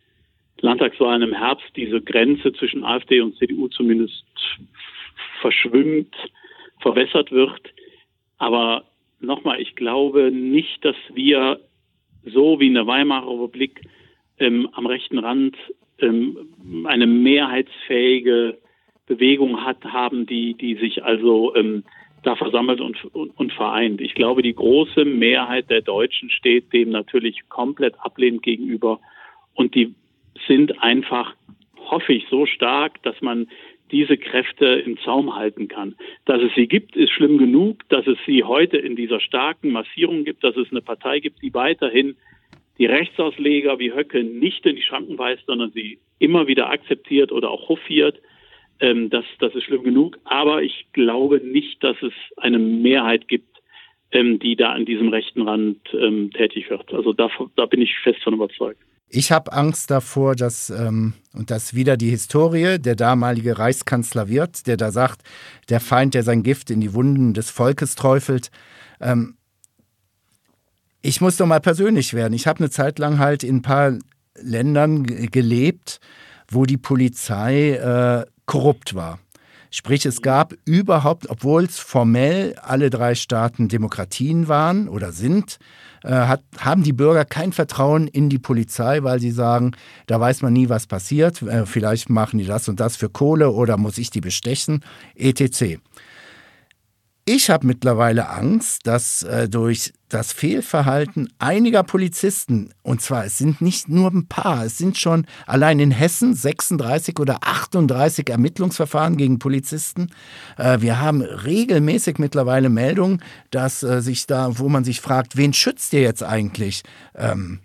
Landtagswahlen 0.60 1.22
im 1.22 1.34
Herbst 1.34 1.68
diese 1.74 2.00
Grenze 2.00 2.52
zwischen 2.52 2.84
AfD 2.84 3.20
und 3.20 3.36
CDU 3.38 3.66
zumindest 3.68 4.24
verschwimmt, 5.40 6.14
verwässert 6.80 7.32
wird. 7.32 7.60
Aber 8.38 8.84
nochmal, 9.20 9.60
ich 9.60 9.76
glaube 9.76 10.30
nicht, 10.30 10.84
dass 10.84 10.96
wir 11.12 11.60
so 12.24 12.60
wie 12.60 12.68
in 12.68 12.74
der 12.74 12.86
Weimarer 12.86 13.30
Republik 13.30 13.82
ähm, 14.38 14.68
am 14.72 14.86
rechten 14.86 15.18
Rand 15.18 15.56
ähm, 15.98 16.36
eine 16.84 17.06
mehrheitsfähige 17.06 18.58
Bewegung 19.06 19.64
hat, 19.64 19.82
haben, 19.84 20.26
die, 20.26 20.54
die 20.54 20.76
sich 20.76 21.02
also 21.02 21.54
ähm, 21.54 21.84
da 22.22 22.36
versammelt 22.36 22.80
und, 22.80 23.04
und, 23.14 23.36
und 23.36 23.52
vereint. 23.52 24.00
Ich 24.00 24.14
glaube, 24.14 24.42
die 24.42 24.54
große 24.54 25.04
Mehrheit 25.04 25.70
der 25.70 25.82
Deutschen 25.82 26.30
steht 26.30 26.72
dem 26.72 26.90
natürlich 26.90 27.48
komplett 27.48 27.94
ablehnend 28.00 28.42
gegenüber 28.42 29.00
und 29.54 29.74
die 29.74 29.94
sind 30.46 30.82
einfach, 30.82 31.34
hoffe 31.76 32.12
ich, 32.12 32.26
so 32.28 32.46
stark, 32.46 33.02
dass 33.02 33.20
man 33.20 33.48
diese 33.90 34.16
Kräfte 34.16 34.66
im 34.66 34.98
Zaum 34.98 35.34
halten 35.34 35.68
kann. 35.68 35.96
Dass 36.24 36.42
es 36.42 36.54
sie 36.54 36.68
gibt, 36.68 36.96
ist 36.96 37.10
schlimm 37.12 37.38
genug. 37.38 37.88
Dass 37.88 38.06
es 38.06 38.18
sie 38.26 38.44
heute 38.44 38.76
in 38.76 38.96
dieser 38.96 39.20
starken 39.20 39.70
Massierung 39.70 40.24
gibt, 40.24 40.44
dass 40.44 40.56
es 40.56 40.70
eine 40.70 40.82
Partei 40.82 41.20
gibt, 41.20 41.42
die 41.42 41.54
weiterhin 41.54 42.16
die 42.78 42.86
Rechtsausleger 42.86 43.78
wie 43.78 43.92
Höcke 43.92 44.22
nicht 44.22 44.64
in 44.64 44.76
die 44.76 44.82
Schranken 44.82 45.18
weist, 45.18 45.44
sondern 45.46 45.72
sie 45.72 45.98
immer 46.18 46.46
wieder 46.46 46.70
akzeptiert 46.70 47.32
oder 47.32 47.50
auch 47.50 47.68
hofiert. 47.68 48.20
Ähm, 48.80 49.10
das, 49.10 49.24
das 49.40 49.54
ist 49.54 49.64
schlimm 49.64 49.82
genug. 49.82 50.18
Aber 50.24 50.62
ich 50.62 50.86
glaube 50.92 51.38
nicht, 51.38 51.82
dass 51.82 51.96
es 52.02 52.12
eine 52.36 52.58
Mehrheit 52.58 53.28
gibt, 53.28 53.58
ähm, 54.12 54.38
die 54.38 54.56
da 54.56 54.72
an 54.72 54.84
diesem 54.84 55.08
rechten 55.08 55.42
Rand 55.42 55.78
ähm, 55.92 56.30
tätig 56.30 56.70
wird. 56.70 56.92
Also 56.94 57.12
da, 57.12 57.30
da 57.56 57.66
bin 57.66 57.82
ich 57.82 57.98
fest 57.98 58.22
von 58.22 58.34
überzeugt. 58.34 58.80
Ich 59.10 59.32
habe 59.32 59.52
Angst 59.52 59.90
davor, 59.90 60.36
dass, 60.36 60.68
ähm, 60.68 61.14
und 61.32 61.50
das 61.50 61.72
wieder 61.72 61.96
die 61.96 62.10
Historie, 62.10 62.78
der 62.78 62.94
damalige 62.94 63.58
Reichskanzler 63.58 64.28
wird, 64.28 64.66
der 64.66 64.76
da 64.76 64.92
sagt, 64.92 65.22
der 65.70 65.80
Feind, 65.80 66.14
der 66.14 66.22
sein 66.22 66.42
Gift 66.42 66.70
in 66.70 66.80
die 66.80 66.92
Wunden 66.92 67.32
des 67.32 67.48
Volkes 67.48 67.94
träufelt. 67.94 68.50
Ähm, 69.00 69.36
ich 71.00 71.20
muss 71.20 71.36
doch 71.38 71.46
mal 71.46 71.60
persönlich 71.60 72.12
werden. 72.12 72.34
Ich 72.34 72.46
habe 72.46 72.58
eine 72.58 72.70
Zeit 72.70 72.98
lang 72.98 73.18
halt 73.18 73.44
in 73.44 73.56
ein 73.56 73.62
paar 73.62 73.94
Ländern 74.34 75.04
gelebt, 75.04 76.00
wo 76.48 76.64
die 76.64 76.76
Polizei 76.76 77.72
äh, 77.72 78.26
korrupt 78.44 78.94
war. 78.94 79.20
Sprich, 79.70 80.06
es 80.06 80.22
gab 80.22 80.54
überhaupt, 80.64 81.28
obwohl 81.28 81.64
es 81.64 81.78
formell 81.78 82.54
alle 82.62 82.90
drei 82.90 83.14
Staaten 83.14 83.68
Demokratien 83.68 84.48
waren 84.48 84.88
oder 84.88 85.12
sind, 85.12 85.58
äh, 86.02 86.10
hat, 86.10 86.42
haben 86.58 86.82
die 86.82 86.92
Bürger 86.92 87.24
kein 87.24 87.52
Vertrauen 87.52 88.06
in 88.06 88.28
die 88.28 88.38
Polizei, 88.38 89.02
weil 89.02 89.20
sie 89.20 89.30
sagen, 89.30 89.72
da 90.06 90.18
weiß 90.18 90.42
man 90.42 90.52
nie, 90.52 90.68
was 90.68 90.86
passiert. 90.86 91.42
Äh, 91.42 91.66
vielleicht 91.66 92.08
machen 92.08 92.38
die 92.38 92.46
das 92.46 92.68
und 92.68 92.80
das 92.80 92.96
für 92.96 93.10
Kohle 93.10 93.50
oder 93.50 93.76
muss 93.76 93.98
ich 93.98 94.10
die 94.10 94.20
bestechen, 94.20 94.84
etc. 95.14 95.78
Ich 97.30 97.50
habe 97.50 97.66
mittlerweile 97.66 98.30
Angst, 98.30 98.86
dass 98.86 99.22
äh, 99.22 99.50
durch 99.50 99.92
das 100.08 100.32
Fehlverhalten 100.32 101.30
einiger 101.38 101.82
Polizisten, 101.82 102.72
und 102.80 103.02
zwar 103.02 103.26
es 103.26 103.36
sind 103.36 103.60
nicht 103.60 103.86
nur 103.86 104.10
ein 104.10 104.28
paar, 104.28 104.64
es 104.64 104.78
sind 104.78 104.96
schon 104.96 105.26
allein 105.46 105.78
in 105.78 105.90
Hessen 105.90 106.32
36 106.32 107.20
oder 107.20 107.40
38 107.42 108.30
Ermittlungsverfahren 108.30 109.18
gegen 109.18 109.38
Polizisten. 109.38 110.08
Äh, 110.56 110.80
wir 110.80 111.00
haben 111.00 111.20
regelmäßig 111.20 112.16
mittlerweile 112.16 112.70
Meldungen, 112.70 113.22
dass 113.50 113.82
äh, 113.82 114.00
sich 114.00 114.26
da, 114.26 114.58
wo 114.58 114.70
man 114.70 114.84
sich 114.84 115.02
fragt, 115.02 115.36
wen 115.36 115.52
schützt 115.52 115.92
ihr 115.92 116.00
jetzt 116.00 116.22
eigentlich? 116.22 116.82
Ähm, 117.14 117.60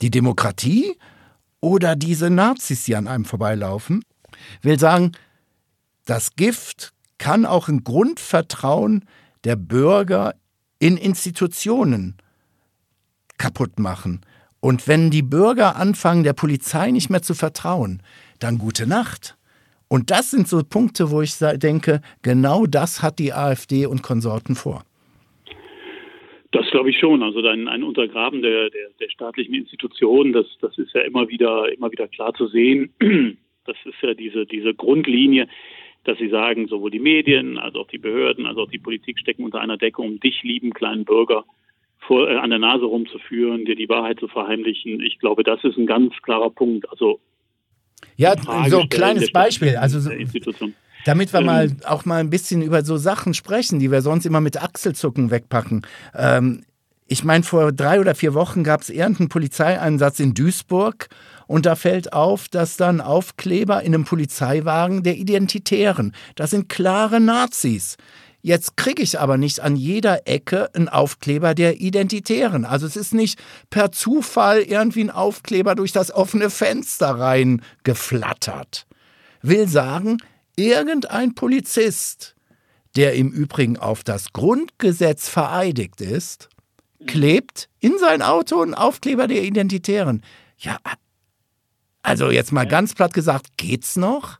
die 0.00 0.12
Demokratie 0.12 0.96
oder 1.58 1.96
diese 1.96 2.30
Nazis, 2.30 2.84
die 2.84 2.94
an 2.94 3.08
einem 3.08 3.24
vorbeilaufen? 3.24 4.04
Will 4.62 4.78
sagen, 4.78 5.10
das 6.04 6.36
Gift 6.36 6.92
kann 7.18 7.44
auch 7.44 7.68
ein 7.68 7.84
Grundvertrauen 7.84 9.04
der 9.44 9.56
Bürger 9.56 10.34
in 10.78 10.96
Institutionen 10.96 12.16
kaputt 13.36 13.78
machen. 13.78 14.20
Und 14.60 14.88
wenn 14.88 15.10
die 15.10 15.22
Bürger 15.22 15.76
anfangen, 15.76 16.24
der 16.24 16.32
Polizei 16.32 16.90
nicht 16.90 17.10
mehr 17.10 17.22
zu 17.22 17.34
vertrauen, 17.34 18.02
dann 18.40 18.58
gute 18.58 18.88
Nacht. 18.88 19.36
Und 19.88 20.10
das 20.10 20.30
sind 20.30 20.48
so 20.48 20.62
Punkte, 20.62 21.10
wo 21.10 21.22
ich 21.22 21.38
denke, 21.38 22.00
genau 22.22 22.66
das 22.66 23.02
hat 23.02 23.18
die 23.18 23.32
AfD 23.32 23.86
und 23.86 24.02
Konsorten 24.02 24.54
vor. 24.54 24.84
Das 26.50 26.66
glaube 26.70 26.90
ich 26.90 26.98
schon. 26.98 27.22
Also 27.22 27.46
ein, 27.46 27.68
ein 27.68 27.82
Untergraben 27.82 28.42
der, 28.42 28.70
der, 28.70 28.88
der, 29.00 29.10
staatlichen 29.10 29.54
Institutionen, 29.54 30.32
das, 30.32 30.46
das 30.60 30.76
ist 30.78 30.94
ja 30.94 31.02
immer 31.02 31.28
wieder, 31.28 31.70
immer 31.72 31.90
wieder 31.92 32.08
klar 32.08 32.34
zu 32.34 32.48
sehen. 32.48 32.92
Das 33.64 33.76
ist 33.84 34.00
ja 34.00 34.14
diese, 34.14 34.46
diese 34.46 34.72
Grundlinie, 34.72 35.46
dass 36.08 36.18
sie 36.18 36.30
sagen, 36.30 36.68
sowohl 36.68 36.90
die 36.90 37.00
Medien 37.00 37.58
als 37.58 37.74
auch 37.74 37.86
die 37.86 37.98
Behörden, 37.98 38.46
als 38.46 38.56
auch 38.56 38.70
die 38.70 38.78
Politik 38.78 39.18
stecken 39.18 39.44
unter 39.44 39.60
einer 39.60 39.76
Decke, 39.76 40.00
um 40.00 40.18
dich, 40.18 40.42
lieben 40.42 40.72
kleinen 40.72 41.04
Bürger, 41.04 41.44
vor, 41.98 42.30
äh, 42.30 42.36
an 42.36 42.48
der 42.48 42.58
Nase 42.58 42.86
rumzuführen, 42.86 43.66
dir 43.66 43.76
die 43.76 43.90
Wahrheit 43.90 44.18
zu 44.18 44.26
verheimlichen. 44.26 45.02
Ich 45.02 45.18
glaube, 45.18 45.44
das 45.44 45.62
ist 45.64 45.76
ein 45.76 45.86
ganz 45.86 46.14
klarer 46.22 46.48
Punkt. 46.48 46.88
Also 46.90 47.20
ja, 48.16 48.34
so 48.68 48.80
ein 48.80 48.88
kleines 48.88 49.30
Beispiel. 49.32 49.76
Also 49.76 50.00
so, 50.00 50.10
damit 51.04 51.32
wir 51.32 51.40
ähm, 51.40 51.46
mal 51.46 51.76
auch 51.86 52.06
mal 52.06 52.20
ein 52.20 52.30
bisschen 52.30 52.62
über 52.62 52.82
so 52.82 52.96
Sachen 52.96 53.34
sprechen, 53.34 53.78
die 53.78 53.90
wir 53.90 54.00
sonst 54.00 54.24
immer 54.24 54.40
mit 54.40 54.62
Achselzucken 54.62 55.30
wegpacken. 55.30 55.82
Ähm, 56.16 56.64
ich 57.06 57.22
meine, 57.22 57.44
vor 57.44 57.70
drei 57.72 58.00
oder 58.00 58.14
vier 58.14 58.32
Wochen 58.32 58.64
gab 58.64 58.80
es 58.80 58.88
irgendeinen 58.88 59.28
Polizeieinsatz 59.28 60.20
in 60.20 60.32
Duisburg 60.32 61.08
und 61.48 61.66
da 61.66 61.74
fällt 61.74 62.12
auf, 62.12 62.48
dass 62.48 62.76
dann 62.76 63.00
Aufkleber 63.00 63.82
in 63.82 63.94
einem 63.94 64.04
Polizeiwagen 64.04 65.02
der 65.02 65.16
Identitären, 65.16 66.14
das 66.36 66.50
sind 66.50 66.68
klare 66.68 67.20
Nazis. 67.20 67.96
Jetzt 68.40 68.76
kriege 68.76 69.02
ich 69.02 69.18
aber 69.18 69.36
nicht 69.36 69.60
an 69.60 69.74
jeder 69.74 70.28
Ecke 70.28 70.72
einen 70.74 70.88
Aufkleber 70.88 71.54
der 71.54 71.80
Identitären. 71.80 72.64
Also 72.64 72.86
es 72.86 72.96
ist 72.96 73.12
nicht 73.12 73.40
per 73.70 73.90
Zufall 73.90 74.60
irgendwie 74.60 75.02
ein 75.02 75.10
Aufkleber 75.10 75.74
durch 75.74 75.90
das 75.90 76.12
offene 76.12 76.50
Fenster 76.50 77.08
rein 77.08 77.62
geflattert. 77.82 78.86
Will 79.42 79.66
sagen, 79.68 80.18
irgendein 80.54 81.34
Polizist, 81.34 82.36
der 82.94 83.14
im 83.14 83.30
Übrigen 83.30 83.78
auf 83.78 84.04
das 84.04 84.32
Grundgesetz 84.32 85.28
vereidigt 85.28 86.00
ist, 86.00 86.48
klebt 87.06 87.68
in 87.80 87.98
sein 87.98 88.22
Auto 88.22 88.60
einen 88.60 88.74
Aufkleber 88.74 89.26
der 89.26 89.42
Identitären. 89.42 90.22
Ja, 90.58 90.78
also 92.08 92.30
jetzt 92.30 92.52
mal 92.52 92.66
ganz 92.66 92.94
platt 92.94 93.12
gesagt, 93.14 93.56
geht's 93.56 93.96
noch? 93.96 94.38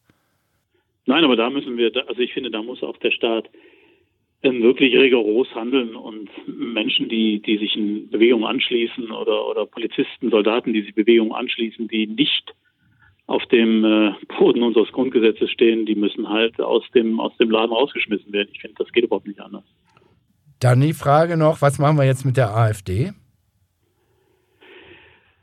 Nein, 1.07 1.25
aber 1.25 1.37
da 1.37 1.51
müssen 1.51 1.77
wir, 1.77 1.91
also 2.07 2.21
ich 2.21 2.33
finde, 2.33 2.51
da 2.51 2.63
muss 2.63 2.83
auch 2.83 2.97
der 2.99 3.11
Staat 3.11 3.49
ähm, 4.43 4.63
wirklich 4.63 4.95
rigoros 4.95 5.49
handeln 5.55 5.97
und 5.97 6.31
Menschen, 6.47 7.09
die, 7.09 7.41
die 7.41 7.59
sich 7.59 7.77
in 7.77 8.09
Bewegungen 8.11 8.45
anschließen 8.45 9.11
oder, 9.11 9.49
oder 9.49 9.67
Polizisten, 9.67 10.31
Soldaten, 10.31 10.73
die 10.73 10.83
sich 10.83 10.95
Bewegungen 10.95 11.33
anschließen, 11.33 11.89
die 11.89 12.07
nicht 12.07 12.55
auf 13.27 13.45
dem 13.47 13.85
äh, 13.85 14.13
Boden 14.39 14.63
unseres 14.63 14.91
Grundgesetzes 14.93 15.51
stehen, 15.51 15.87
die 15.87 15.95
müssen 15.95 16.29
halt 16.29 16.61
aus 16.61 16.85
dem, 16.95 17.21
aus 17.21 17.37
dem 17.37 17.51
Laden 17.51 17.73
rausgeschmissen 17.73 18.33
werden. 18.33 18.49
Ich 18.53 18.61
finde, 18.61 18.77
das 18.79 18.93
geht 18.93 19.05
überhaupt 19.05 19.27
nicht 19.27 19.41
anders. 19.41 19.65
Dann 20.61 20.81
die 20.81 20.95
Frage 20.95 21.37
noch, 21.37 21.61
was 21.61 21.79
machen 21.79 21.99
wir 21.99 22.05
jetzt 22.05 22.25
mit 22.25 22.37
der 22.37 22.57
AfD? 22.57 23.13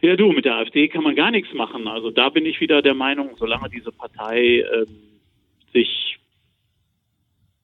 Ja, 0.06 0.16
du, 0.16 0.32
mit 0.32 0.46
der 0.46 0.58
AfD 0.58 0.88
kann 0.88 1.04
man 1.04 1.16
gar 1.16 1.32
nichts 1.32 1.52
machen. 1.56 1.88
Also 1.88 2.12
da 2.12 2.30
bin 2.30 2.46
ich 2.46 2.62
wieder 2.62 2.84
der 2.84 2.94
Meinung, 2.94 3.32
solange 3.38 3.72
diese 3.72 3.92
Partei 3.92 4.64
ähm, 4.72 4.86
sich 5.74 6.20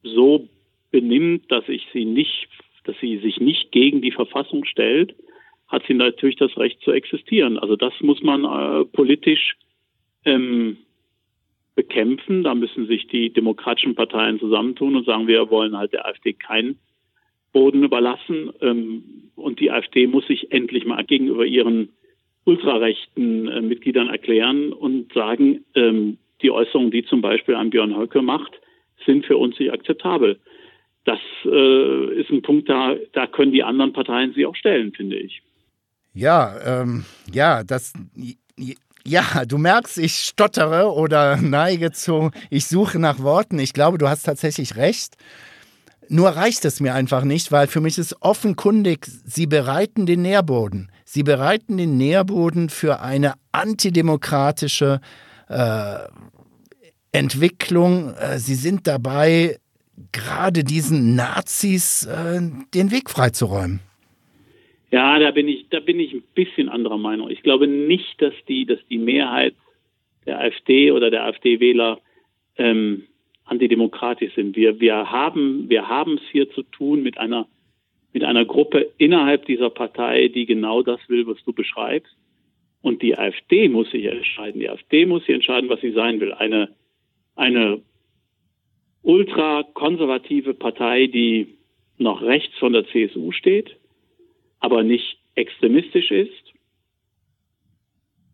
so 0.01 0.49
benimmt, 0.89 1.51
dass 1.51 1.69
ich 1.69 1.86
sie 1.93 2.04
nicht, 2.04 2.47
dass 2.86 2.95
sie 2.99 3.19
sich 3.19 3.39
nicht 3.39 3.71
gegen 3.71 4.01
die 4.01 4.12
Verfassung 4.12 4.65
stellt, 4.65 5.13
hat 5.67 5.84
sie 5.88 5.93
natürlich 5.93 6.36
das 6.38 6.58
Recht 6.58 6.82
zu 6.82 6.91
existieren. 6.91 7.60
Also 7.60 7.75
das 7.75 7.93
muss 8.01 8.23
man 8.23 8.43
äh, 8.43 8.86
politisch 8.86 9.56
ähm, 10.25 10.77
bekämpfen. 11.75 12.41
Da 12.41 12.56
müssen 12.56 12.88
sich 12.88 13.06
die 13.06 13.32
demokratischen 13.32 13.93
Parteien 13.93 14.39
zusammentun 14.39 14.95
und 14.95 15.06
sagen, 15.06 15.27
wir 15.27 15.51
wollen 15.51 15.77
halt 15.77 15.93
der 15.93 16.08
AfD 16.08 16.34
keinen 16.34 16.80
Boden 17.54 17.84
überlassen. 17.84 18.51
Ähm, 18.62 19.04
und 19.36 19.60
die 19.60 19.69
AfD 19.69 20.08
muss 20.08 20.25
sich 20.25 20.51
endlich 20.51 20.86
mal 20.86 21.04
gegenüber 21.04 21.45
ihren 21.45 21.89
ultrarechten 22.45 23.47
äh, 23.47 23.62
Mitgliedern 23.62 24.10
erklären 24.10 24.73
und 24.73 25.13
sagen, 25.13 25.63
ähm, 25.75 26.17
die 26.41 26.51
Äußerungen, 26.51 26.91
die 26.91 27.06
zum 27.06 27.21
Beispiel 27.21 27.56
an 27.56 27.69
Björn 27.69 27.95
Höcke 27.95 28.21
macht, 28.21 28.51
sind 29.06 29.25
für 29.25 29.38
uns 29.38 29.60
nicht 29.60 29.71
akzeptabel 29.71 30.39
das 31.06 31.19
äh, 31.45 32.19
ist 32.19 32.30
ein 32.30 32.41
Punkt, 32.41 32.69
da, 32.69 32.95
da 33.13 33.27
können 33.27 33.51
die 33.51 33.63
anderen 33.63 33.93
Parteien 33.93 34.34
sie 34.34 34.45
auch 34.45 34.56
stellen, 34.56 34.93
finde 34.93 35.17
ich. 35.17 35.41
Ja, 36.13 36.82
ähm, 36.82 37.06
ja, 37.32 37.63
das. 37.63 37.93
Ja, 39.04 39.45
du 39.47 39.58
merkst, 39.58 39.97
ich 39.97 40.13
stottere 40.13 40.93
oder 40.93 41.38
neige 41.41 41.91
zu, 41.91 42.30
ich 42.51 42.67
suche 42.67 42.99
nach 42.99 43.19
Worten. 43.19 43.58
Ich 43.58 43.73
glaube, 43.73 43.97
du 43.97 44.08
hast 44.08 44.23
tatsächlich 44.23 44.75
recht. 44.75 45.15
Nur 46.13 46.28
reicht 46.28 46.65
es 46.65 46.82
mir 46.82 46.93
einfach 46.93 47.24
nicht, 47.24 47.54
weil 47.54 47.67
für 47.67 47.80
mich 47.80 47.97
ist 47.97 48.17
offenkundig, 48.19 49.06
sie 49.06 49.47
bereiten 49.47 50.06
den 50.06 50.24
Nährboden. 50.24 50.91
Sie 51.06 51.24
bereiten 51.24 51.78
den 51.78 51.97
Nährboden 51.97 52.67
für 52.67 53.00
eine 53.00 53.36
antidemokratische 53.54 55.00
äh, 55.47 56.00
Entwicklung. 57.13 58.13
Äh, 58.15 58.39
sie 58.39 58.56
sind 58.56 58.88
dabei, 58.88 59.56
gerade 60.12 60.65
diesen 60.65 61.15
Nazis 61.15 62.06
äh, 62.08 62.41
den 62.74 62.91
Weg 62.91 63.10
freizuräumen. 63.10 63.80
Ja, 64.91 65.17
da 65.17 65.32
bin 65.32 65.47
ich, 65.47 65.67
da 65.69 65.80
bin 65.80 66.02
ich 66.02 66.12
ein 66.12 66.24
bisschen 66.36 66.67
anderer 66.67 66.97
Meinung. 66.97 67.30
Ich 67.30 67.41
glaube 67.41 67.67
nicht, 67.67 68.21
dass 68.21 68.34
die, 68.50 68.65
dass 68.65 68.80
die 68.89 68.97
Mehrheit 68.97 69.56
der 70.26 70.41
AfD 70.41 70.91
oder 70.91 71.10
der 71.10 71.24
AfD-Wähler 71.24 72.02
ähm, 72.58 73.04
antidemokratisch 73.51 74.33
sind. 74.33 74.55
Wir, 74.55 74.79
wir 74.79 75.11
haben, 75.11 75.69
wir 75.69 75.83
es 75.89 76.21
hier 76.31 76.49
zu 76.51 76.63
tun 76.63 77.03
mit 77.03 77.17
einer, 77.17 77.47
mit 78.13 78.23
einer 78.23 78.45
Gruppe 78.45 78.89
innerhalb 78.97 79.45
dieser 79.45 79.69
Partei, 79.69 80.29
die 80.29 80.45
genau 80.45 80.81
das 80.81 80.99
will, 81.09 81.27
was 81.27 81.37
du 81.43 81.53
beschreibst. 81.53 82.15
Und 82.81 83.01
die 83.03 83.15
AfD 83.17 83.67
muss 83.67 83.91
sich 83.91 84.05
entscheiden. 84.05 84.61
Die 84.61 84.69
AfD 84.69 85.05
muss 85.05 85.25
sich 85.25 85.35
entscheiden, 85.35 85.69
was 85.69 85.81
sie 85.81 85.91
sein 85.91 86.19
will. 86.19 86.33
Eine, 86.33 86.69
eine 87.35 87.81
ultrakonservative 89.03 90.53
Partei, 90.53 91.07
die 91.07 91.57
noch 91.97 92.21
rechts 92.21 92.57
von 92.57 92.73
der 92.73 92.87
CSU 92.87 93.31
steht, 93.31 93.75
aber 94.59 94.81
nicht 94.83 95.17
extremistisch 95.35 96.09
ist? 96.09 96.53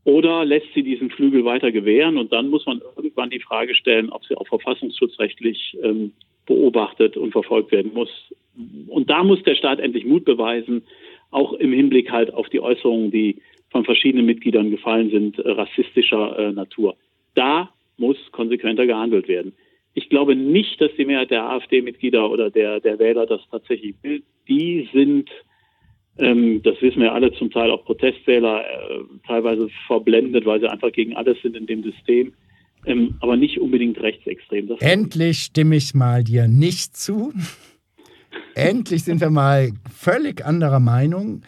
Oder 0.04 0.46
lässt 0.46 0.68
sie 0.74 0.84
diesen 0.84 1.10
Flügel 1.10 1.44
weiter 1.44 1.72
gewähren 1.72 2.18
und 2.18 2.32
dann 2.32 2.50
muss 2.50 2.66
man 2.66 2.82
irgendwann 3.18 3.30
die 3.30 3.40
Frage 3.40 3.76
stellen, 3.76 4.10
ob 4.12 4.26
sie 4.26 4.38
auch 4.38 4.48
verfassungsschutzrechtlich 4.48 5.78
ähm, 5.82 6.14
beobachtet 6.46 7.18
und 7.18 7.32
verfolgt 7.32 7.72
werden 7.72 7.94
muss. 7.94 8.10
Und 8.88 9.10
da 9.10 9.24
muss 9.24 9.44
der 9.44 9.56
Staat 9.56 9.80
endlich 9.80 10.06
Mut 10.06 10.26
beweisen, 10.26 10.84
auch 11.32 11.54
im 11.54 11.74
Hinblick 11.74 12.12
halt 12.12 12.34
auf 12.34 12.48
die 12.50 12.62
Äußerungen, 12.62 13.12
die 13.12 13.42
von 13.70 13.84
verschiedenen 13.84 14.26
Mitgliedern 14.26 14.70
gefallen 14.70 15.10
sind, 15.10 15.40
äh, 15.40 15.50
rassistischer 15.50 16.40
äh, 16.40 16.52
Natur. 16.52 16.96
Da 17.36 17.70
muss 17.98 18.18
konsequenter 18.32 18.86
gehandelt 18.86 19.28
werden. 19.28 19.54
Ich 19.94 20.10
glaube 20.10 20.36
nicht, 20.36 20.80
dass 20.80 20.92
die 20.98 21.06
Mehrheit 21.06 21.32
der 21.32 21.50
AfD-Mitglieder 21.50 22.30
oder 22.30 22.50
der, 22.52 22.80
der 22.80 23.00
Wähler 23.00 23.26
das 23.26 23.42
tatsächlich 23.50 23.96
will. 24.04 24.22
Die 24.48 24.88
sind, 24.94 25.30
ähm, 26.20 26.62
das 26.62 26.82
wissen 26.82 27.02
wir 27.02 27.14
alle, 27.14 27.34
zum 27.34 27.50
Teil 27.52 27.72
auch 27.72 27.84
Protestwähler, 27.84 28.64
äh, 28.64 29.00
teilweise 29.26 29.70
verblendet, 29.88 30.46
weil 30.46 30.60
sie 30.60 30.70
einfach 30.70 30.92
gegen 30.92 31.16
alles 31.16 31.42
sind 31.42 31.58
in 31.58 31.66
dem 31.66 31.84
System. 31.84 32.34
Ähm, 32.88 33.16
aber 33.20 33.36
nicht 33.36 33.60
unbedingt 33.60 34.00
rechtsextrem. 34.00 34.68
Das 34.70 34.80
Endlich 34.80 35.40
stimme 35.40 35.76
ich 35.76 35.94
mal 35.94 36.24
dir 36.24 36.48
nicht 36.48 36.96
zu. 36.96 37.34
Endlich 38.56 39.04
sind 39.04 39.20
wir 39.22 39.30
mal 39.30 39.72
völlig 39.94 40.46
anderer 40.46 40.80
Meinung. 40.80 41.42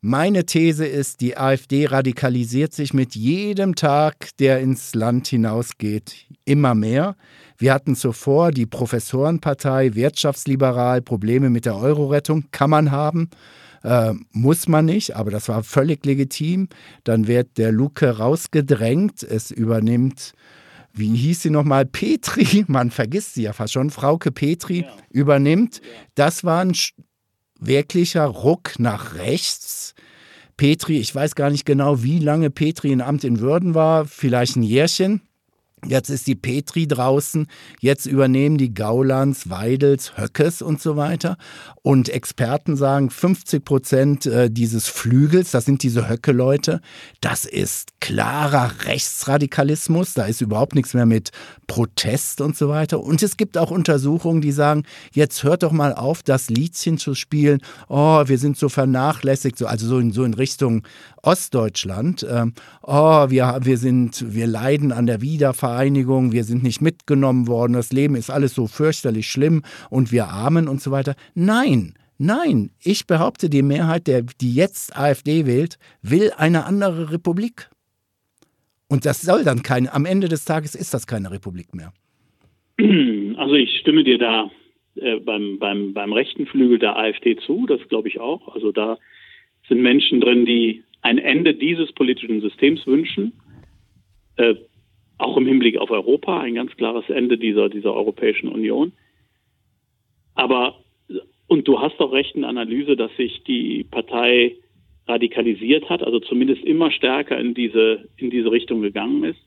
Meine 0.00 0.46
These 0.46 0.86
ist, 0.86 1.20
die 1.20 1.36
AfD 1.36 1.86
radikalisiert 1.86 2.72
sich 2.72 2.94
mit 2.94 3.14
jedem 3.14 3.74
Tag, 3.74 4.30
der 4.38 4.60
ins 4.60 4.94
Land 4.94 5.26
hinausgeht, 5.28 6.26
immer 6.44 6.74
mehr. 6.74 7.16
Wir 7.58 7.74
hatten 7.74 7.94
zuvor 7.94 8.50
die 8.50 8.66
Professorenpartei, 8.66 9.94
wirtschaftsliberal, 9.94 11.02
Probleme 11.02 11.50
mit 11.50 11.66
der 11.66 11.76
Euro-Rettung, 11.76 12.44
kann 12.52 12.70
man 12.70 12.90
haben. 12.90 13.30
Äh, 13.82 14.14
muss 14.32 14.68
man 14.68 14.84
nicht, 14.84 15.16
aber 15.16 15.30
das 15.30 15.48
war 15.48 15.62
völlig 15.62 16.04
legitim. 16.06 16.68
Dann 17.04 17.26
wird 17.26 17.58
der 17.58 17.72
Luke 17.72 18.18
rausgedrängt. 18.18 19.22
Es 19.22 19.50
übernimmt, 19.50 20.34
wie 20.96 21.14
hieß 21.14 21.42
sie 21.42 21.50
nochmal, 21.50 21.86
Petri, 21.86 22.64
man 22.68 22.90
vergisst 22.90 23.34
sie 23.34 23.42
ja 23.42 23.52
fast 23.52 23.72
schon, 23.72 23.90
Frauke 23.90 24.32
Petri 24.32 24.82
ja. 24.82 24.92
übernimmt. 25.10 25.80
Das 26.14 26.44
war 26.44 26.64
ein 26.64 26.74
wirklicher 27.58 28.24
Ruck 28.24 28.78
nach 28.78 29.14
rechts. 29.14 29.94
Petri, 30.56 30.98
ich 30.98 31.14
weiß 31.14 31.34
gar 31.34 31.50
nicht 31.50 31.66
genau, 31.66 32.02
wie 32.02 32.18
lange 32.18 32.50
Petri 32.50 32.90
in 32.90 33.02
Amt 33.02 33.24
in 33.24 33.40
Würden 33.40 33.74
war, 33.74 34.06
vielleicht 34.06 34.56
ein 34.56 34.62
Jährchen. 34.62 35.20
Jetzt 35.84 36.08
ist 36.08 36.26
die 36.26 36.34
Petri 36.34 36.88
draußen, 36.88 37.48
jetzt 37.80 38.06
übernehmen 38.06 38.56
die 38.56 38.72
Gaulands, 38.72 39.50
Weidels, 39.50 40.16
Höckes 40.16 40.62
und 40.62 40.80
so 40.80 40.96
weiter. 40.96 41.36
Und 41.82 42.08
Experten 42.08 42.76
sagen, 42.76 43.10
50 43.10 43.64
Prozent 43.64 44.26
äh, 44.26 44.50
dieses 44.50 44.88
Flügels, 44.88 45.50
das 45.50 45.66
sind 45.66 45.82
diese 45.82 46.08
Höcke-Leute, 46.08 46.80
das 47.20 47.44
ist 47.44 48.00
klarer 48.00 48.72
Rechtsradikalismus, 48.86 50.14
da 50.14 50.24
ist 50.24 50.40
überhaupt 50.40 50.74
nichts 50.74 50.94
mehr 50.94 51.06
mit 51.06 51.30
Protest 51.66 52.40
und 52.40 52.56
so 52.56 52.68
weiter. 52.68 52.98
Und 53.00 53.22
es 53.22 53.36
gibt 53.36 53.58
auch 53.58 53.70
Untersuchungen, 53.70 54.40
die 54.40 54.52
sagen, 54.52 54.84
jetzt 55.12 55.44
hört 55.44 55.62
doch 55.62 55.72
mal 55.72 55.92
auf, 55.92 56.22
das 56.22 56.48
Liedchen 56.48 56.96
zu 56.96 57.14
spielen, 57.14 57.60
oh, 57.88 58.24
wir 58.26 58.38
sind 58.38 58.56
so 58.56 58.70
vernachlässigt, 58.70 59.58
so, 59.58 59.66
also 59.66 59.86
so 59.86 59.98
in, 59.98 60.10
so 60.10 60.24
in 60.24 60.34
Richtung 60.34 60.82
Ostdeutschland, 61.22 62.24
ähm, 62.28 62.54
oh, 62.82 63.28
wir, 63.28 63.58
wir 63.62 63.78
sind, 63.78 64.32
wir 64.32 64.46
leiden 64.46 64.92
an 64.92 65.06
der 65.06 65.20
Wiedervereinigung, 65.76 66.32
wir 66.32 66.44
sind 66.44 66.62
nicht 66.62 66.80
mitgenommen 66.80 67.46
worden, 67.46 67.74
das 67.74 67.92
Leben 67.92 68.16
ist 68.16 68.30
alles 68.30 68.54
so 68.54 68.66
fürchterlich 68.66 69.26
schlimm 69.26 69.62
und 69.90 70.10
wir 70.10 70.28
armen 70.28 70.68
und 70.68 70.80
so 70.80 70.90
weiter. 70.90 71.14
Nein, 71.34 71.94
Nein, 72.18 72.70
ich 72.82 73.06
behaupte, 73.06 73.50
die 73.50 73.60
Mehrheit, 73.60 74.06
der, 74.06 74.22
die 74.22 74.54
jetzt 74.54 74.96
AfD 74.98 75.44
wählt, 75.44 75.76
will 76.00 76.30
eine 76.34 76.64
andere 76.64 77.12
Republik. 77.12 77.68
Und 78.88 79.04
das 79.04 79.20
soll 79.20 79.44
dann 79.44 79.62
keine, 79.62 79.92
am 79.92 80.06
Ende 80.06 80.30
des 80.30 80.46
Tages 80.46 80.74
ist 80.74 80.94
das 80.94 81.06
keine 81.06 81.30
Republik 81.30 81.74
mehr. 81.74 81.92
Also 83.36 83.52
ich 83.52 83.78
stimme 83.80 84.02
dir 84.02 84.16
da 84.16 84.50
äh, 84.94 85.20
beim, 85.20 85.58
beim, 85.58 85.92
beim 85.92 86.14
rechten 86.14 86.46
Flügel 86.46 86.78
der 86.78 86.96
AfD 86.96 87.36
zu, 87.36 87.66
das 87.66 87.86
glaube 87.90 88.08
ich 88.08 88.18
auch. 88.18 88.54
Also 88.54 88.72
da 88.72 88.96
sind 89.68 89.82
Menschen 89.82 90.22
drin, 90.22 90.46
die 90.46 90.84
ein 91.02 91.18
Ende 91.18 91.52
dieses 91.52 91.92
politischen 91.92 92.40
Systems 92.40 92.86
wünschen, 92.86 93.34
äh, 94.36 94.54
auch 95.18 95.36
im 95.36 95.46
Hinblick 95.46 95.78
auf 95.78 95.90
Europa, 95.90 96.40
ein 96.40 96.54
ganz 96.54 96.76
klares 96.76 97.08
Ende 97.08 97.38
dieser, 97.38 97.68
dieser 97.68 97.94
Europäischen 97.94 98.48
Union. 98.48 98.92
Aber, 100.34 100.76
und 101.46 101.66
du 101.66 101.80
hast 101.80 101.98
auch 102.00 102.12
recht 102.12 102.36
in 102.36 102.44
Analyse, 102.44 102.96
dass 102.96 103.14
sich 103.16 103.42
die 103.44 103.84
Partei 103.84 104.56
radikalisiert 105.08 105.88
hat, 105.88 106.02
also 106.02 106.20
zumindest 106.20 106.64
immer 106.64 106.90
stärker 106.90 107.38
in 107.38 107.54
diese, 107.54 108.08
in 108.16 108.30
diese 108.30 108.50
Richtung 108.50 108.82
gegangen 108.82 109.24
ist. 109.24 109.40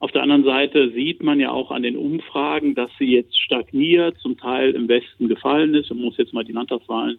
Auf 0.00 0.12
der 0.12 0.22
anderen 0.22 0.44
Seite 0.44 0.90
sieht 0.92 1.22
man 1.22 1.40
ja 1.40 1.50
auch 1.50 1.70
an 1.70 1.82
den 1.82 1.96
Umfragen, 1.96 2.74
dass 2.74 2.90
sie 2.98 3.12
jetzt 3.12 3.38
stagniert, 3.40 4.16
zum 4.18 4.36
Teil 4.38 4.70
im 4.70 4.88
Westen 4.88 5.28
gefallen 5.28 5.74
ist. 5.74 5.90
Man 5.90 6.00
muss 6.00 6.16
jetzt 6.16 6.32
mal 6.32 6.44
die 6.44 6.52
Landtagswahlen 6.52 7.18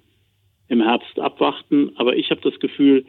im 0.70 0.82
Herbst 0.82 1.20
abwarten. 1.20 1.92
Aber 1.96 2.15
ich 2.15 2.32
habe 2.32 2.42
das 2.42 2.58
Gefühl, 2.60 3.06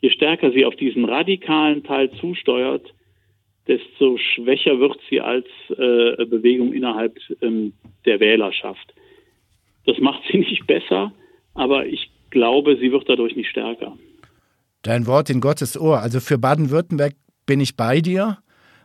je 0.00 0.10
stärker 0.10 0.50
sie 0.50 0.64
auf 0.64 0.74
diesen 0.74 1.04
radikalen 1.04 1.84
Teil 1.84 2.10
zusteuert, 2.20 2.92
desto 3.72 4.18
schwächer 4.18 4.78
wird 4.78 4.98
sie 5.08 5.20
als 5.20 5.46
äh, 5.70 6.24
Bewegung 6.26 6.72
innerhalb 6.74 7.16
ähm, 7.40 7.72
der 8.04 8.20
Wählerschaft. 8.20 8.92
Das 9.86 9.98
macht 9.98 10.22
sie 10.30 10.38
nicht 10.50 10.66
besser, 10.66 11.12
aber 11.54 11.86
ich 11.86 12.10
glaube, 12.30 12.76
sie 12.76 12.92
wird 12.92 13.08
dadurch 13.08 13.34
nicht 13.34 13.50
stärker. 13.50 13.96
Dein 14.82 15.06
Wort 15.06 15.30
in 15.30 15.40
Gottes 15.40 15.80
Ohr. 15.80 16.00
Also 16.00 16.20
für 16.20 16.38
Baden-Württemberg 16.38 17.14
bin 17.46 17.60
ich 17.60 17.76
bei 17.76 18.00
dir. 18.00 18.38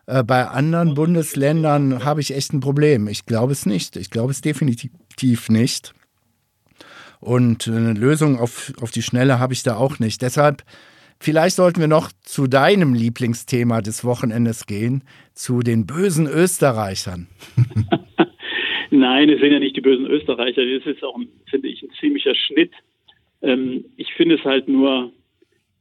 Äh, 0.06 0.24
bei 0.24 0.48
anderen 0.48 0.94
Bundesländern 0.94 2.06
habe 2.06 2.22
ich 2.22 2.34
echt 2.34 2.54
ein 2.54 2.60
Problem. 2.62 3.08
Ich 3.08 3.26
glaube 3.26 3.52
es 3.52 3.66
nicht. 3.66 3.96
Ich 3.98 4.10
glaube 4.10 4.32
es 4.32 4.42
definitiv 4.42 5.50
nicht. 5.50 5.94
Und 7.20 7.68
eine 7.68 7.94
Lösung 7.94 8.40
auf, 8.40 8.72
auf 8.80 8.92
die 8.92 9.02
Schnelle 9.02 9.40
habe 9.40 9.54
ich 9.54 9.64
da 9.64 9.76
auch 9.76 10.00
nicht. 10.00 10.22
Deshalb, 10.22 10.64
vielleicht 11.20 11.56
sollten 11.56 11.80
wir 11.80 11.88
noch 11.88 12.12
zu 12.22 12.48
deinem 12.48 12.94
Lieblingsthema 12.94 13.82
des 13.82 14.04
Wochenendes 14.04 14.66
gehen, 14.66 15.04
zu 15.34 15.60
den 15.60 15.86
bösen 15.86 16.28
Österreichern. 16.28 17.28
Nein, 18.90 19.30
es 19.30 19.40
sind 19.40 19.52
ja 19.52 19.60
nicht 19.60 19.76
die 19.76 19.82
bösen 19.82 20.06
Österreicher. 20.08 20.62
Das 20.66 20.86
ist 20.86 21.04
auch, 21.04 21.20
finde 21.50 21.68
ich, 21.68 21.84
ein 21.84 21.90
ziemlicher 22.00 22.36
Schnitt. 22.36 22.72
Ähm, 23.42 23.86
ich 23.98 24.14
finde 24.14 24.36
es 24.36 24.44
halt 24.44 24.68
nur, 24.68 25.12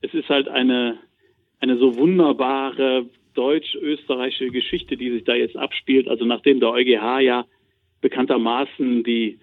es 0.00 0.12
ist 0.12 0.28
halt 0.28 0.48
eine, 0.48 0.98
eine 1.60 1.78
so 1.78 1.96
wunderbare 1.96 3.06
deutsch-österreichische 3.34 4.50
Geschichte, 4.50 4.96
die 4.96 5.10
sich 5.10 5.24
da 5.24 5.34
jetzt 5.34 5.56
abspielt. 5.56 6.08
Also 6.08 6.24
nachdem 6.24 6.60
der 6.60 6.70
EuGH 6.70 7.20
ja 7.20 7.46
bekanntermaßen 8.00 9.04
die 9.04 9.38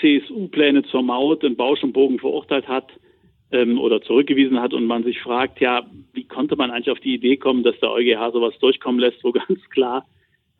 CSU-Pläne 0.00 0.82
zur 0.84 1.02
Maut 1.02 1.44
in 1.44 1.56
Bausch 1.56 1.82
und 1.82 1.92
Bogen 1.92 2.18
verurteilt 2.18 2.66
hat 2.68 2.90
ähm, 3.50 3.78
oder 3.78 4.00
zurückgewiesen 4.02 4.60
hat 4.60 4.74
und 4.74 4.86
man 4.86 5.04
sich 5.04 5.20
fragt, 5.20 5.60
ja, 5.60 5.86
wie 6.12 6.24
konnte 6.24 6.56
man 6.56 6.70
eigentlich 6.70 6.90
auf 6.90 7.00
die 7.00 7.14
Idee 7.14 7.36
kommen, 7.36 7.62
dass 7.62 7.78
der 7.80 7.90
EuGH 7.90 8.32
sowas 8.32 8.58
durchkommen 8.60 9.00
lässt, 9.00 9.22
wo 9.22 9.32
ganz 9.32 9.60
klar 9.70 10.06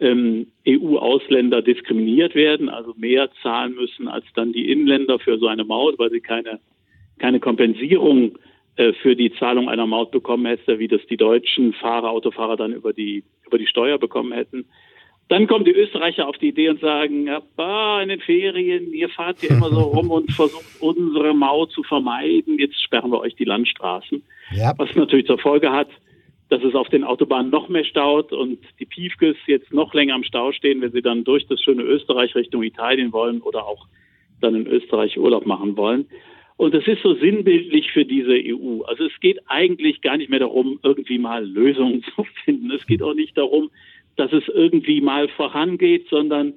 ähm, 0.00 0.48
EU-Ausländer 0.66 1.62
diskriminiert 1.62 2.34
werden, 2.34 2.68
also 2.68 2.94
mehr 2.96 3.30
zahlen 3.42 3.74
müssen 3.74 4.08
als 4.08 4.24
dann 4.34 4.52
die 4.52 4.70
Inländer 4.70 5.18
für 5.18 5.38
so 5.38 5.46
eine 5.46 5.64
Maut, 5.64 5.98
weil 5.98 6.10
sie 6.10 6.20
keine, 6.20 6.60
keine 7.18 7.40
Kompensierung 7.40 8.38
äh, 8.76 8.92
für 8.94 9.14
die 9.14 9.32
Zahlung 9.34 9.68
einer 9.68 9.86
Maut 9.86 10.10
bekommen 10.10 10.46
hätte, 10.46 10.78
wie 10.78 10.88
das 10.88 11.00
die 11.08 11.16
deutschen 11.16 11.74
Fahrer, 11.74 12.10
Autofahrer 12.10 12.56
dann 12.56 12.72
über 12.72 12.92
die, 12.92 13.24
über 13.46 13.58
die 13.58 13.66
Steuer 13.66 13.98
bekommen 13.98 14.32
hätten. 14.32 14.66
Dann 15.28 15.46
kommen 15.46 15.64
die 15.64 15.72
Österreicher 15.72 16.28
auf 16.28 16.36
die 16.36 16.48
Idee 16.48 16.68
und 16.68 16.80
sagen, 16.80 17.28
bah, 17.56 18.02
in 18.02 18.10
den 18.10 18.20
Ferien, 18.20 18.92
ihr 18.92 19.08
fahrt 19.08 19.40
hier 19.40 19.50
immer 19.50 19.70
so 19.70 19.80
rum 19.94 20.10
und 20.10 20.30
versucht 20.32 20.80
unsere 20.80 21.34
Maut 21.34 21.72
zu 21.72 21.82
vermeiden, 21.82 22.58
jetzt 22.58 22.80
sperren 22.82 23.10
wir 23.10 23.20
euch 23.20 23.34
die 23.34 23.44
Landstraßen. 23.44 24.22
Ja. 24.52 24.74
Was 24.76 24.94
natürlich 24.94 25.26
zur 25.26 25.38
Folge 25.38 25.72
hat, 25.72 25.88
dass 26.50 26.62
es 26.62 26.74
auf 26.74 26.88
den 26.88 27.04
Autobahnen 27.04 27.50
noch 27.50 27.68
mehr 27.68 27.84
staut 27.84 28.32
und 28.32 28.58
die 28.78 28.84
Piefkes 28.84 29.36
jetzt 29.46 29.72
noch 29.72 29.94
länger 29.94 30.14
am 30.14 30.24
Stau 30.24 30.52
stehen, 30.52 30.82
wenn 30.82 30.92
sie 30.92 31.02
dann 31.02 31.24
durch 31.24 31.46
das 31.46 31.60
schöne 31.62 31.82
Österreich 31.82 32.34
Richtung 32.34 32.62
Italien 32.62 33.12
wollen 33.12 33.40
oder 33.40 33.64
auch 33.66 33.86
dann 34.40 34.54
in 34.54 34.66
Österreich 34.66 35.18
Urlaub 35.18 35.46
machen 35.46 35.76
wollen. 35.76 36.06
Und 36.56 36.74
das 36.74 36.86
ist 36.86 37.02
so 37.02 37.14
sinnbildlich 37.14 37.90
für 37.90 38.04
diese 38.04 38.34
EU. 38.34 38.82
Also 38.82 39.04
es 39.04 39.20
geht 39.20 39.40
eigentlich 39.46 40.02
gar 40.02 40.16
nicht 40.16 40.30
mehr 40.30 40.38
darum, 40.38 40.78
irgendwie 40.82 41.18
mal 41.18 41.44
Lösungen 41.44 42.04
zu 42.14 42.24
finden. 42.44 42.70
Es 42.70 42.86
geht 42.86 43.02
auch 43.02 43.14
nicht 43.14 43.36
darum, 43.36 43.70
dass 44.16 44.32
es 44.32 44.44
irgendwie 44.48 45.00
mal 45.00 45.28
vorangeht, 45.28 46.08
sondern 46.08 46.54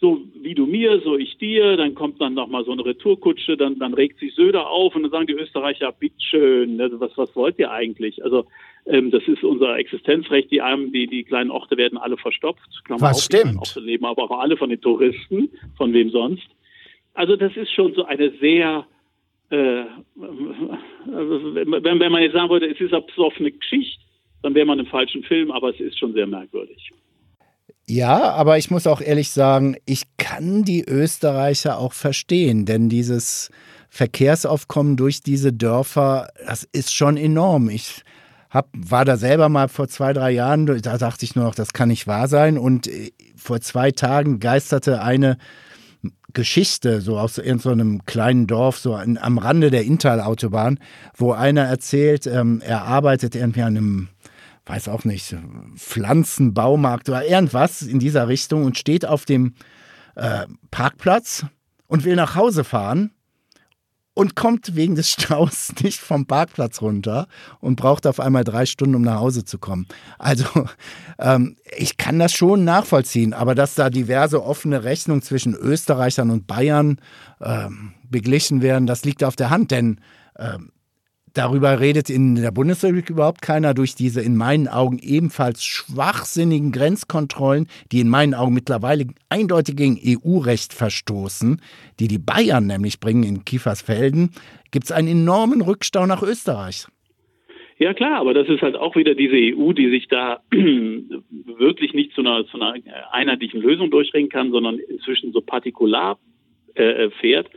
so 0.00 0.20
wie 0.34 0.54
du 0.54 0.66
mir, 0.66 1.00
so 1.00 1.16
ich 1.16 1.38
dir, 1.38 1.76
dann 1.76 1.94
kommt 1.94 2.20
dann 2.20 2.34
nochmal 2.34 2.64
so 2.64 2.72
eine 2.72 2.84
Retourkutsche, 2.84 3.56
dann, 3.56 3.78
dann 3.78 3.94
regt 3.94 4.18
sich 4.18 4.34
Söder 4.34 4.68
auf 4.68 4.96
und 4.96 5.02
dann 5.04 5.12
sagen 5.12 5.28
die 5.28 5.34
Österreicher, 5.34 5.92
bitteschön, 5.92 6.80
also 6.80 6.98
was, 6.98 7.16
was 7.16 7.34
wollt 7.36 7.56
ihr 7.60 7.70
eigentlich? 7.70 8.22
Also 8.24 8.46
ähm, 8.86 9.12
das 9.12 9.22
ist 9.28 9.44
unser 9.44 9.76
Existenzrecht, 9.76 10.50
die 10.50 10.60
Armen, 10.60 10.92
die, 10.92 11.06
die 11.06 11.22
kleinen 11.22 11.52
Orte 11.52 11.76
werden 11.76 11.98
alle 11.98 12.16
verstopft. 12.16 12.68
Klammer 12.84 13.02
was 13.02 13.18
auf, 13.18 13.22
stimmt. 13.22 13.58
Orte 13.58 13.78
leben 13.78 14.04
aber 14.04 14.24
auch 14.24 14.40
alle 14.40 14.56
von 14.56 14.70
den 14.70 14.80
Touristen, 14.80 15.50
von 15.76 15.92
wem 15.92 16.10
sonst. 16.10 16.48
Also 17.14 17.36
das 17.36 17.56
ist 17.56 17.70
schon 17.72 17.94
so 17.94 18.04
eine 18.04 18.32
sehr 18.40 18.84
äh, 19.50 19.84
wenn, 20.16 22.00
wenn 22.00 22.12
man 22.12 22.22
jetzt 22.22 22.32
sagen 22.32 22.50
würde, 22.50 22.66
es 22.68 22.80
ist 22.80 22.92
eine 22.92 23.52
Geschichte, 23.52 24.02
dann 24.42 24.54
wäre 24.54 24.66
man 24.66 24.78
im 24.78 24.86
falschen 24.86 25.22
Film, 25.22 25.50
aber 25.50 25.70
es 25.70 25.80
ist 25.80 25.98
schon 25.98 26.12
sehr 26.12 26.26
merkwürdig. 26.26 26.90
Ja, 27.86 28.30
aber 28.32 28.58
ich 28.58 28.70
muss 28.70 28.86
auch 28.86 29.00
ehrlich 29.00 29.30
sagen, 29.30 29.76
ich 29.86 30.04
kann 30.16 30.64
die 30.64 30.84
Österreicher 30.84 31.78
auch 31.78 31.92
verstehen, 31.92 32.64
denn 32.64 32.88
dieses 32.88 33.50
Verkehrsaufkommen 33.88 34.96
durch 34.96 35.20
diese 35.20 35.52
Dörfer, 35.52 36.28
das 36.46 36.66
ist 36.72 36.94
schon 36.94 37.16
enorm. 37.16 37.68
Ich 37.68 38.02
hab, 38.48 38.68
war 38.74 39.04
da 39.04 39.16
selber 39.16 39.48
mal 39.48 39.68
vor 39.68 39.88
zwei, 39.88 40.12
drei 40.12 40.30
Jahren, 40.30 40.66
da 40.66 40.96
dachte 40.98 41.24
ich 41.24 41.34
nur 41.34 41.44
noch, 41.44 41.54
das 41.54 41.72
kann 41.72 41.88
nicht 41.88 42.06
wahr 42.06 42.28
sein. 42.28 42.56
Und 42.56 42.86
äh, 42.86 43.10
vor 43.36 43.60
zwei 43.60 43.90
Tagen 43.90 44.40
geisterte 44.40 45.02
eine 45.02 45.36
Geschichte, 46.32 47.00
so 47.00 47.18
aus 47.18 47.38
irgendeinem 47.38 47.98
so 47.98 48.02
kleinen 48.06 48.46
Dorf, 48.46 48.78
so 48.78 48.94
an, 48.94 49.18
am 49.18 49.38
Rande 49.38 49.70
der 49.70 49.84
Intal-Autobahn, 49.84 50.78
wo 51.16 51.32
einer 51.32 51.62
erzählt, 51.62 52.26
ähm, 52.26 52.62
er 52.64 52.84
arbeitet 52.84 53.34
irgendwie 53.34 53.62
an 53.62 53.76
einem, 53.76 54.08
weiß 54.66 54.88
auch 54.88 55.04
nicht, 55.04 55.36
Pflanzenbaumarkt 55.76 57.08
oder 57.08 57.26
irgendwas 57.26 57.82
in 57.82 57.98
dieser 57.98 58.28
Richtung 58.28 58.64
und 58.64 58.78
steht 58.78 59.06
auf 59.06 59.24
dem 59.24 59.54
äh, 60.14 60.46
Parkplatz 60.70 61.44
und 61.86 62.04
will 62.04 62.16
nach 62.16 62.34
Hause 62.36 62.64
fahren 62.64 63.10
und 64.14 64.36
kommt 64.36 64.76
wegen 64.76 64.94
des 64.94 65.10
Staus 65.12 65.72
nicht 65.82 66.00
vom 66.00 66.26
Parkplatz 66.26 66.80
runter 66.82 67.26
und 67.60 67.76
braucht 67.76 68.06
auf 68.06 68.20
einmal 68.20 68.44
drei 68.44 68.66
Stunden, 68.66 68.94
um 68.94 69.02
nach 69.02 69.20
Hause 69.20 69.44
zu 69.44 69.58
kommen. 69.58 69.86
Also 70.18 70.44
ähm, 71.18 71.56
ich 71.76 71.96
kann 71.96 72.18
das 72.18 72.32
schon 72.32 72.64
nachvollziehen, 72.64 73.32
aber 73.32 73.54
dass 73.54 73.74
da 73.74 73.90
diverse 73.90 74.42
offene 74.44 74.84
Rechnungen 74.84 75.22
zwischen 75.22 75.54
Österreichern 75.54 76.30
und 76.30 76.46
Bayern 76.46 76.98
ähm, 77.40 77.94
beglichen 78.08 78.62
werden, 78.62 78.86
das 78.86 79.04
liegt 79.04 79.24
auf 79.24 79.36
der 79.36 79.50
Hand, 79.50 79.70
denn 79.70 80.00
ähm, 80.38 80.70
Darüber 81.34 81.80
redet 81.80 82.10
in 82.10 82.34
der 82.34 82.50
Bundesrepublik 82.50 83.08
überhaupt 83.08 83.40
keiner 83.40 83.72
durch 83.72 83.94
diese 83.94 84.20
in 84.20 84.36
meinen 84.36 84.68
Augen 84.68 84.98
ebenfalls 84.98 85.64
schwachsinnigen 85.64 86.72
Grenzkontrollen, 86.72 87.68
die 87.90 88.00
in 88.00 88.08
meinen 88.08 88.34
Augen 88.34 88.52
mittlerweile 88.52 89.06
eindeutig 89.30 89.76
gegen 89.76 89.98
EU-Recht 90.04 90.74
verstoßen, 90.74 91.60
die 92.00 92.08
die 92.08 92.18
Bayern 92.18 92.66
nämlich 92.66 93.00
bringen 93.00 93.22
in 93.22 93.44
Kiefersfelden, 93.44 94.30
gibt 94.72 94.84
es 94.84 94.92
einen 94.92 95.08
enormen 95.08 95.62
Rückstau 95.62 96.06
nach 96.06 96.22
Österreich. 96.22 96.86
Ja 97.78 97.94
klar, 97.94 98.20
aber 98.20 98.34
das 98.34 98.48
ist 98.48 98.60
halt 98.60 98.76
auch 98.76 98.94
wieder 98.94 99.14
diese 99.14 99.34
EU, 99.34 99.72
die 99.72 99.90
sich 99.90 100.08
da 100.08 100.42
wirklich 100.50 101.94
nicht 101.94 102.12
zu 102.12 102.20
einer, 102.20 102.46
zu 102.46 102.60
einer 102.60 102.74
einheitlichen 103.10 103.60
Lösung 103.60 103.90
durchringen 103.90 104.28
kann, 104.28 104.52
sondern 104.52 104.78
inzwischen 104.78 105.32
so 105.32 105.40
partikular 105.40 106.18
äh, 106.74 107.10
fährt. 107.20 107.48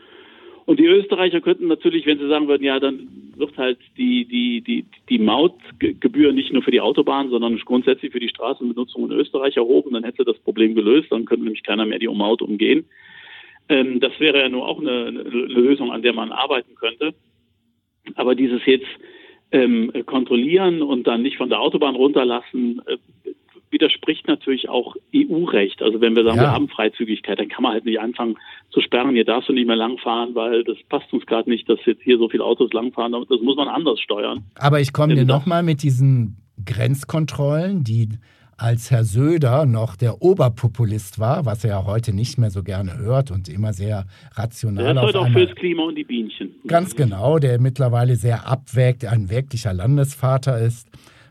Und 0.65 0.79
die 0.79 0.85
Österreicher 0.85 1.41
könnten 1.41 1.67
natürlich, 1.67 2.05
wenn 2.07 2.17
sie 2.17 2.27
sagen 2.27 2.47
würden, 2.47 2.63
ja, 2.63 2.79
dann 2.79 3.07
wird 3.35 3.55
halt 3.57 3.77
die, 3.97 4.25
die, 4.25 4.61
die, 4.61 4.85
die 5.09 5.19
Mautgebühr 5.19 6.33
nicht 6.33 6.51
nur 6.53 6.63
für 6.63 6.71
die 6.71 6.81
Autobahn, 6.81 7.29
sondern 7.29 7.57
grundsätzlich 7.57 8.11
für 8.11 8.19
die 8.19 8.29
Straßenbenutzung 8.29 9.05
in 9.05 9.17
Österreich 9.17 9.57
erhoben, 9.57 9.93
dann 9.93 10.03
hätte 10.03 10.25
das 10.25 10.39
Problem 10.39 10.73
gelöst, 10.73 11.11
dann 11.11 11.25
könnte 11.25 11.43
nämlich 11.43 11.63
keiner 11.63 11.85
mehr 11.85 11.99
die 11.99 12.07
Maut 12.07 12.41
umgehen. 12.41 12.85
Ähm, 13.69 13.99
das 13.99 14.19
wäre 14.19 14.39
ja 14.39 14.49
nur 14.49 14.67
auch 14.67 14.79
eine, 14.79 15.05
eine, 15.07 15.21
Lösung, 15.21 15.91
an 15.91 16.01
der 16.01 16.13
man 16.13 16.31
arbeiten 16.31 16.73
könnte. 16.75 17.13
Aber 18.15 18.33
dieses 18.33 18.65
jetzt 18.65 18.87
ähm, 19.51 19.91
kontrollieren 20.05 20.81
und 20.81 21.05
dann 21.05 21.21
nicht 21.21 21.37
von 21.37 21.49
der 21.49 21.59
Autobahn 21.61 21.95
runterlassen, 21.95 22.81
äh, 22.87 22.97
widerspricht 23.75 24.27
natürlich 24.27 24.69
auch 24.69 24.95
EU-Recht. 25.13 25.81
Also 25.81 25.99
wenn 25.99 26.15
wir 26.15 26.23
sagen, 26.23 26.37
ja. 26.37 26.43
wir 26.43 26.51
haben 26.51 26.69
Freizügigkeit, 26.69 27.37
dann 27.37 27.49
kann 27.49 27.63
man 27.63 27.73
halt 27.73 27.83
nicht 27.83 27.99
anfangen 27.99 28.37
zu 28.69 28.79
sperren, 28.79 29.13
hier 29.13 29.25
darfst 29.25 29.49
du 29.49 29.53
nicht 29.53 29.67
mehr 29.67 29.75
langfahren, 29.75 30.33
weil 30.33 30.63
das 30.63 30.77
passt 30.87 31.11
uns 31.11 31.25
gerade 31.25 31.49
nicht, 31.49 31.67
dass 31.67 31.79
jetzt 31.85 32.01
hier 32.01 32.17
so 32.17 32.29
viele 32.29 32.45
Autos 32.45 32.71
langfahren. 32.71 33.11
Das 33.11 33.41
muss 33.41 33.57
man 33.57 33.67
anders 33.67 33.99
steuern. 33.99 34.45
Aber 34.55 34.79
ich 34.79 34.93
komme 34.93 35.15
dir 35.15 35.25
nochmal 35.25 35.61
mit 35.61 35.83
diesen 35.83 36.37
Grenzkontrollen, 36.65 37.83
die 37.83 38.07
als 38.57 38.89
Herr 38.89 39.03
Söder 39.03 39.65
noch 39.65 39.97
der 39.97 40.21
Oberpopulist 40.21 41.19
war, 41.19 41.45
was 41.45 41.65
er 41.65 41.71
ja 41.71 41.85
heute 41.85 42.15
nicht 42.15 42.37
mehr 42.37 42.51
so 42.51 42.63
gerne 42.63 42.97
hört 42.97 43.29
und 43.29 43.49
immer 43.49 43.73
sehr 43.73 44.05
rational. 44.35 44.83
Der 44.85 44.93
ist 44.93 45.01
heute 45.01 45.19
auch 45.19 45.29
fürs 45.29 45.53
Klima 45.55 45.83
und 45.83 45.95
die 45.95 46.05
Bienchen. 46.05 46.55
Ganz 46.65 46.95
genau, 46.95 47.37
der 47.37 47.59
mittlerweile 47.59 48.15
sehr 48.15 48.47
abwägt, 48.47 49.03
ein 49.03 49.29
wirklicher 49.29 49.73
Landesvater 49.73 50.57
ist. 50.57 50.87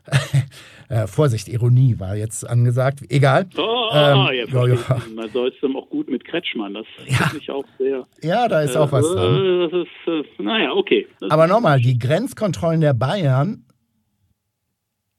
äh, 0.88 1.07
Vorsicht, 1.07 1.49
Ironie 1.49 1.99
war 1.99 2.17
jetzt 2.17 2.49
angesagt. 2.49 3.01
Egal. 3.09 3.49
Oh, 3.57 3.88
ähm, 3.93 4.17
ja, 4.17 4.31
ja, 4.33 4.67
ja. 4.67 5.03
Man 5.14 5.31
soll 5.31 5.49
es 5.49 5.55
dann 5.61 5.75
auch 5.77 5.88
gut 5.88 6.09
mit 6.09 6.25
Kretschmann. 6.25 6.75
Das 6.75 6.87
ja. 7.07 7.27
finde 7.29 7.38
ich 7.38 7.51
auch 7.51 7.64
sehr. 7.79 8.07
Ja, 8.23 8.49
da 8.49 8.61
ist 8.61 8.75
äh, 8.75 8.79
auch 8.79 8.93
was 8.93 9.07
dran. 9.07 9.71
Das 9.71 9.73
ist, 9.73 10.38
äh, 10.38 10.43
naja, 10.43 10.73
okay. 10.73 11.07
Das 11.21 11.31
Aber 11.31 11.47
nochmal, 11.47 11.81
die 11.81 11.99
Grenzkontrollen 11.99 12.81
der 12.81 12.95
Bayern, 12.95 13.64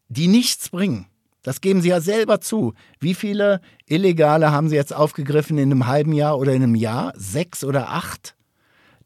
die 0.08 0.28
nichts 0.28 0.70
bringen. 0.70 1.08
Das 1.42 1.62
geben 1.62 1.82
Sie 1.82 1.90
ja 1.90 2.02
selber 2.02 2.42
zu. 2.42 2.74
Wie 3.00 3.14
viele 3.14 3.62
Illegale 3.86 4.52
haben 4.52 4.68
Sie 4.68 4.76
jetzt 4.76 4.96
aufgegriffen 4.96 5.60
in 5.60 5.72
einem 5.72 5.86
halben 5.86 6.12
Jahr 6.12 6.40
oder 6.40 6.54
in 6.54 6.64
einem 6.64 6.76
Jahr? 6.76 7.14
Sechs 7.16 7.64
oder 7.64 7.90
acht? 7.90 8.36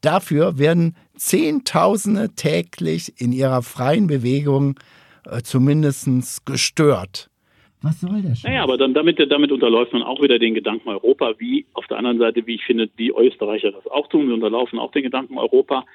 Dafür 0.01 0.57
werden 0.57 0.95
Zehntausende 1.17 2.29
täglich 2.29 3.19
in 3.19 3.33
ihrer 3.33 3.61
freien 3.61 4.07
Bewegung 4.07 4.79
äh, 5.25 5.41
zumindest 5.41 6.45
gestört. 6.45 7.29
Was 7.81 8.01
soll 8.01 8.21
das? 8.21 8.43
Naja, 8.43 8.63
aber 8.63 8.77
dann 8.77 8.93
damit, 8.93 9.19
damit 9.31 9.51
unterläuft 9.51 9.93
man 9.93 10.03
auch 10.03 10.21
wieder 10.21 10.37
den 10.37 10.53
Gedanken 10.53 10.89
Europa, 10.89 11.35
wie 11.37 11.65
auf 11.73 11.87
der 11.87 11.97
anderen 11.97 12.19
Seite, 12.19 12.45
wie 12.45 12.55
ich 12.55 12.63
finde, 12.65 12.87
die 12.87 13.09
Österreicher 13.09 13.71
das 13.71 13.87
auch 13.87 14.07
tun. 14.07 14.27
Wir 14.27 14.33
unterlaufen 14.33 14.79
auch 14.79 14.91
den 14.91 15.03
Gedanken 15.03 15.37
Europa. 15.37 15.85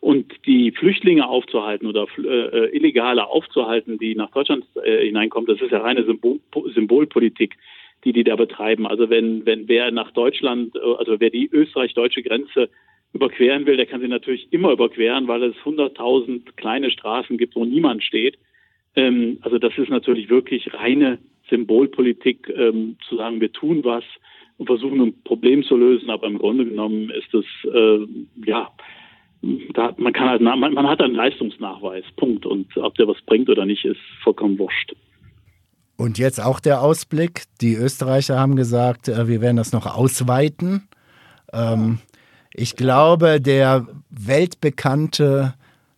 Und 0.00 0.34
die 0.46 0.70
Flüchtlinge 0.72 1.26
aufzuhalten 1.26 1.86
oder 1.86 2.06
äh, 2.18 2.22
äh, 2.22 2.76
Illegale 2.76 3.26
aufzuhalten, 3.26 3.98
die 3.98 4.14
nach 4.14 4.30
Deutschland 4.30 4.64
äh, 4.82 5.06
hineinkommen, 5.06 5.46
das 5.46 5.62
ist 5.62 5.70
ja 5.70 5.78
reine 5.78 6.04
Symbol 6.04 6.40
Symbolpolitik, 6.74 7.56
die 8.04 8.12
die 8.12 8.24
da 8.24 8.36
betreiben. 8.36 8.86
Also 8.86 9.08
wenn, 9.08 9.46
wenn 9.46 9.66
wer 9.66 9.90
nach 9.92 10.10
Deutschland, 10.10 10.76
äh, 10.76 10.94
also 10.98 11.20
wer 11.20 11.30
die 11.30 11.48
österreich-deutsche 11.50 12.22
Grenze 12.22 12.68
überqueren 13.14 13.64
will, 13.64 13.78
der 13.78 13.86
kann 13.86 14.02
sie 14.02 14.08
natürlich 14.08 14.48
immer 14.50 14.72
überqueren, 14.72 15.26
weil 15.26 15.42
es 15.42 15.56
100.000 15.64 16.52
kleine 16.56 16.90
Straßen 16.90 17.38
gibt, 17.38 17.54
wo 17.54 17.64
niemand 17.64 18.02
steht. 18.02 18.36
Ähm, 18.96 19.38
also 19.42 19.58
das 19.58 19.76
ist 19.76 19.90
natürlich 19.90 20.28
wirklich 20.28 20.72
reine 20.74 21.18
Symbolpolitik, 21.50 22.52
ähm, 22.54 22.96
zu 23.08 23.16
sagen, 23.16 23.40
wir 23.40 23.52
tun 23.52 23.84
was 23.84 24.04
und 24.56 24.66
versuchen 24.66 25.00
ein 25.00 25.22
Problem 25.24 25.64
zu 25.64 25.76
lösen, 25.76 26.10
aber 26.10 26.26
im 26.26 26.38
Grunde 26.38 26.64
genommen 26.64 27.10
ist 27.10 27.34
es 27.34 27.44
äh, 27.72 28.06
ja 28.46 28.70
da, 29.74 29.94
man 29.96 30.12
kann 30.12 30.28
halt, 30.28 30.40
man, 30.40 30.58
man 30.58 30.88
hat 30.88 31.00
einen 31.00 31.14
Leistungsnachweis, 31.14 32.04
Punkt. 32.16 32.46
Und 32.46 32.76
ob 32.76 32.94
der 32.94 33.08
was 33.08 33.20
bringt 33.26 33.48
oder 33.48 33.66
nicht, 33.66 33.84
ist 33.84 34.00
vollkommen 34.22 34.58
wurscht. 34.58 34.94
Und 35.96 36.18
jetzt 36.18 36.42
auch 36.42 36.60
der 36.60 36.82
Ausblick. 36.82 37.44
Die 37.60 37.74
Österreicher 37.74 38.38
haben 38.38 38.56
gesagt, 38.56 39.08
äh, 39.08 39.28
wir 39.28 39.40
werden 39.40 39.56
das 39.56 39.72
noch 39.72 39.86
ausweiten. 39.86 40.88
Ähm, 41.52 41.98
ich 42.52 42.76
glaube, 42.76 43.40
der 43.40 43.86
weltbekannte, 44.10 45.54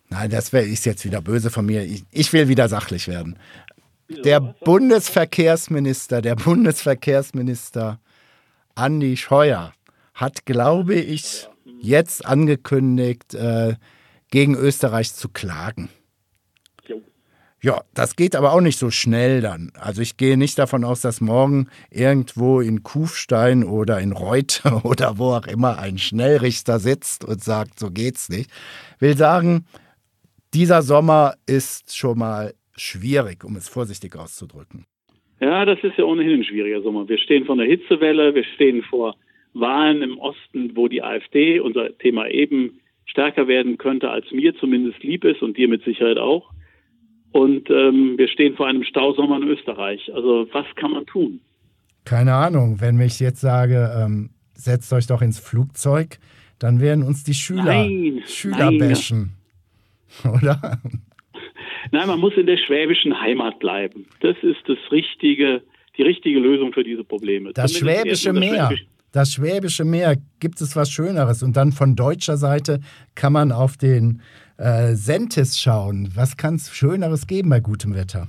nein, 0.09 0.31
das 0.31 0.53
ist 0.53 0.87
jetzt 0.87 1.05
wieder 1.05 1.21
böse 1.21 1.51
von 1.51 1.67
mir. 1.67 1.85
Ich, 1.85 2.05
ich 2.11 2.33
will 2.33 2.49
wieder 2.49 2.69
sachlich 2.69 3.09
werden. 3.09 3.39
Der 4.09 4.41
Bundesverkehrsminister, 4.41 6.23
der 6.23 6.37
Bundesverkehrsminister 6.37 7.99
Andi 8.75 9.17
Scheuer 9.17 9.73
hat, 10.15 10.47
glaube 10.47 10.95
ich, 10.95 11.49
jetzt 11.81 12.25
angekündigt, 12.25 13.35
äh, 13.35 13.75
gegen 14.31 14.55
Österreich 14.55 15.13
zu 15.15 15.29
klagen. 15.29 15.89
Ja, 17.63 17.83
das 17.95 18.15
geht 18.15 18.37
aber 18.37 18.53
auch 18.53 18.61
nicht 18.61 18.79
so 18.79 18.93
schnell 18.93 19.41
dann. 19.41 19.73
Also 19.75 20.03
ich 20.03 20.17
gehe 20.17 20.37
nicht 20.37 20.59
davon 20.59 20.85
aus, 20.85 21.01
dass 21.01 21.21
morgen 21.21 21.69
irgendwo 21.91 22.61
in 22.61 22.83
Kufstein 22.83 23.65
oder 23.65 23.99
in 23.99 24.13
Reuter 24.13 24.85
oder 24.85 25.19
wo 25.19 25.33
auch 25.33 25.47
immer 25.47 25.79
ein 25.79 25.99
Schnellrichter 25.99 26.79
sitzt 26.79 27.25
und 27.25 27.43
sagt, 27.43 27.81
so 27.81 27.91
geht's 27.91 28.29
nicht. 28.29 28.51
Will 29.01 29.17
sagen, 29.17 29.65
dieser 30.57 30.81
Sommer 30.81 31.35
ist 31.47 31.95
schon 31.95 32.19
mal 32.19 32.55
schwierig, 32.77 33.45
um 33.45 33.57
es 33.57 33.69
vorsichtig 33.69 34.17
auszudrücken. 34.17 34.87
Ja, 35.39 35.67
das 35.67 35.79
ist 35.83 35.99
ja 35.99 36.05
ohnehin 36.05 36.41
ein 36.41 36.45
schwieriger 36.45 36.81
Sommer. 36.81 37.07
Wir 37.11 37.19
stehen 37.19 37.45
vor 37.45 37.57
einer 37.57 37.67
Hitzewelle, 37.67 38.35
wir 38.35 38.45
stehen 38.55 38.83
vor 38.83 39.17
Wahlen 39.53 40.01
im 40.01 40.19
Osten, 40.19 40.75
wo 40.75 40.89
die 40.89 41.03
AfD, 41.03 41.61
unser 41.61 41.97
Thema 41.99 42.29
eben, 42.29 42.81
stärker 43.05 43.47
werden 43.49 43.77
könnte, 43.77 44.09
als 44.09 44.31
mir 44.33 44.57
zumindest 44.57 45.03
lieb 45.03 45.25
ist 45.25 45.43
und 45.43 45.59
dir 45.59 45.69
mit 45.69 45.85
Sicherheit 45.85 46.17
auch. 46.17 46.51
Und 47.33 47.69
ähm, 47.69 48.15
wir 48.17 48.29
stehen 48.29 48.57
vor 48.57 48.67
einem 48.67 48.83
Stausommer 48.83 49.37
in 49.37 49.49
Österreich. 49.49 50.11
Also 50.15 50.49
was 50.53 50.65
kann 50.77 50.93
man 50.93 51.05
tun? 51.05 51.41
Keine 52.07 52.33
Ahnung. 52.33 52.81
Wenn 52.81 52.99
ich 52.99 53.21
jetzt 53.21 53.43
sage, 53.43 53.91
ähm, 53.95 54.31
setzt 54.55 54.91
euch 54.95 55.07
doch 55.07 55.21
ins 55.21 55.39
Flugzeug, 55.39 56.19
dann 56.59 56.81
werden 56.81 57.05
uns 57.05 57.25
die 57.25 57.35
Schüler, 57.35 57.65
nein, 57.65 58.23
Schüler 58.27 58.71
nein. 58.71 58.79
bashen. 58.79 59.37
Oder? 60.25 60.79
Nein, 61.93 62.09
man 62.09 62.21
muss 62.21 62.35
in 62.35 62.47
der 62.47 62.57
schwäbischen 62.57 63.21
Heimat 63.21 63.59
bleiben. 63.59 64.07
Das 64.21 64.37
ist 64.43 64.61
das 64.67 64.79
richtige, 64.91 65.63
die 65.97 66.03
richtige 66.03 66.39
Lösung 66.39 66.73
für 66.73 66.85
diese 66.85 67.05
Probleme. 67.05 67.53
Das 67.53 67.73
Zumindest 67.73 68.23
Schwäbische 68.23 68.33
Meer. 68.33 68.67
Schwäbisch 68.67 68.87
das 69.17 69.33
Schwäbische 69.33 69.85
Meer, 69.87 70.17
gibt 70.41 70.61
es 70.61 70.77
was 70.77 70.91
Schöneres? 70.91 71.43
Und 71.43 71.57
dann 71.57 71.73
von 71.73 71.97
deutscher 71.97 72.37
Seite 72.37 72.81
kann 73.15 73.33
man 73.33 73.51
auf 73.51 73.79
den 73.79 74.21
äh, 74.59 74.93
Sentis 74.93 75.59
schauen. 75.59 76.11
Was 76.15 76.37
kann 76.37 76.57
es 76.57 76.75
Schöneres 76.75 77.27
geben 77.27 77.49
bei 77.49 77.61
gutem 77.61 77.95
Wetter? 77.95 78.29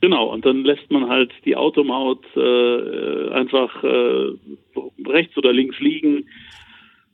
Genau, 0.00 0.32
und 0.32 0.44
dann 0.44 0.64
lässt 0.64 0.90
man 0.90 1.08
halt 1.08 1.32
die 1.44 1.54
Automaut 1.54 2.24
äh, 2.36 3.30
einfach 3.30 3.82
äh, 3.84 4.30
rechts 5.06 5.36
oder 5.36 5.52
links 5.52 5.78
liegen 5.78 6.24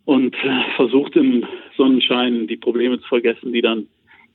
und 0.07 0.35
äh, 0.37 0.77
versucht 0.77 1.14
im 1.17 1.45
Sonnenschein 1.77 2.47
die 2.47 2.57
Probleme 2.57 2.99
zu 3.01 3.09
vergessen, 3.09 3.53
die 3.53 3.62
dann 3.62 3.87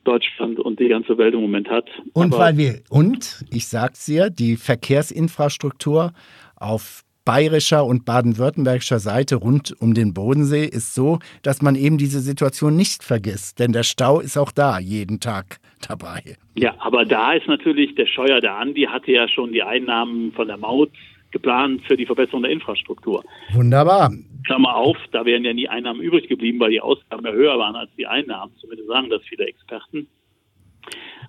Deutschland 0.09 0.59
und 0.59 0.79
die 0.79 0.87
ganze 0.87 1.17
Welt 1.17 1.33
im 1.33 1.41
Moment 1.41 1.69
hat. 1.69 1.85
Und 2.13 2.33
Aber 2.33 2.43
weil 2.43 2.57
wir, 2.57 2.81
und 2.89 3.45
ich 3.51 3.67
sag's 3.67 4.05
dir, 4.05 4.29
die 4.29 4.55
Verkehrsinfrastruktur 4.55 6.13
auf 6.55 7.03
bayerischer 7.25 7.85
und 7.85 8.05
baden-württembergischer 8.05 8.97
Seite 8.97 9.35
rund 9.35 9.75
um 9.79 9.93
den 9.93 10.15
Bodensee 10.15 10.65
ist 10.65 10.95
so, 10.95 11.19
dass 11.43 11.61
man 11.61 11.75
eben 11.75 11.99
diese 11.99 12.21
Situation 12.21 12.75
nicht 12.75 13.03
vergisst. 13.03 13.59
Denn 13.59 13.71
der 13.71 13.83
Stau 13.83 14.19
ist 14.19 14.35
auch 14.35 14.51
da 14.51 14.79
jeden 14.79 15.19
Tag 15.19 15.59
dabei. 15.87 16.23
Ja, 16.55 16.73
aber 16.79 17.05
da 17.05 17.33
ist 17.33 17.47
natürlich 17.47 17.93
der 17.93 18.07
Scheuer, 18.07 18.41
der 18.41 18.55
Andi 18.55 18.87
hatte 18.89 19.11
ja 19.11 19.27
schon 19.27 19.51
die 19.51 19.61
Einnahmen 19.61 20.31
von 20.31 20.47
der 20.47 20.57
Maut 20.57 20.89
geplant 21.31 21.81
für 21.85 21.97
die 21.97 22.05
Verbesserung 22.05 22.43
der 22.43 22.51
Infrastruktur. 22.51 23.23
Wunderbar. 23.53 24.11
Klammer 24.45 24.75
auf, 24.75 24.97
da 25.11 25.25
wären 25.25 25.43
ja 25.45 25.53
nie 25.53 25.67
Einnahmen 25.67 26.01
übrig 26.01 26.27
geblieben, 26.27 26.59
weil 26.59 26.71
die 26.71 26.81
Ausgaben 26.81 27.25
ja 27.25 27.31
höher 27.31 27.57
waren 27.59 27.75
als 27.75 27.89
die 27.97 28.07
Einnahmen. 28.07 28.53
Zumindest 28.59 28.89
sagen 28.89 29.09
das 29.09 29.21
viele 29.23 29.45
Experten. 29.45 30.07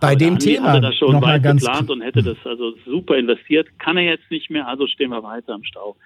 Bei 0.00 0.14
dem 0.14 0.38
Thema 0.38 0.72
hatte 0.72 0.80
das 0.80 0.96
schon 0.96 1.20
weit 1.20 1.42
geplant 1.42 1.90
und 1.90 2.00
hätte 2.00 2.22
das 2.22 2.38
also 2.44 2.74
super 2.86 3.18
investiert. 3.18 3.68
Kann 3.78 3.98
er 3.98 4.04
jetzt 4.04 4.30
nicht 4.30 4.48
mehr, 4.50 4.66
also 4.66 4.86
stehen 4.86 5.10
wir 5.10 5.22
weiter 5.22 5.54
im 5.54 5.64
Stau. 5.64 5.96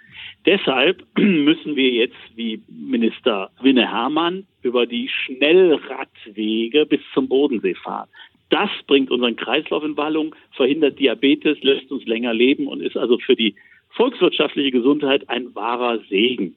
Deshalb 0.47 1.05
müssen 1.19 1.77
wir 1.77 1.91
jetzt, 1.91 2.17
wie 2.35 2.61
Minister 2.69 3.51
Winne 3.61 3.89
Hermann, 3.89 4.47
über 4.63 4.87
die 4.87 5.09
Schnellradwege 5.09 6.87
bis 6.87 7.01
zum 7.13 7.29
Bodensee 7.29 7.75
fahren. 7.75 8.09
Das 8.51 8.71
bringt 8.87 9.11
unseren 9.11 9.37
Kreislauf 9.37 9.85
in 9.85 9.97
Wallung, 9.97 10.35
verhindert 10.53 10.99
Diabetes, 10.99 11.63
lässt 11.63 11.91
uns 11.91 12.05
länger 12.05 12.35
leben 12.35 12.67
und 12.67 12.81
ist 12.81 12.97
also 12.97 13.19
für 13.19 13.37
die 13.37 13.55
volkswirtschaftliche 13.97 14.71
Gesundheit 14.71 15.29
ein 15.29 15.55
wahrer 15.55 15.99
Segen. 16.09 16.57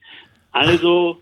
Also 0.52 1.22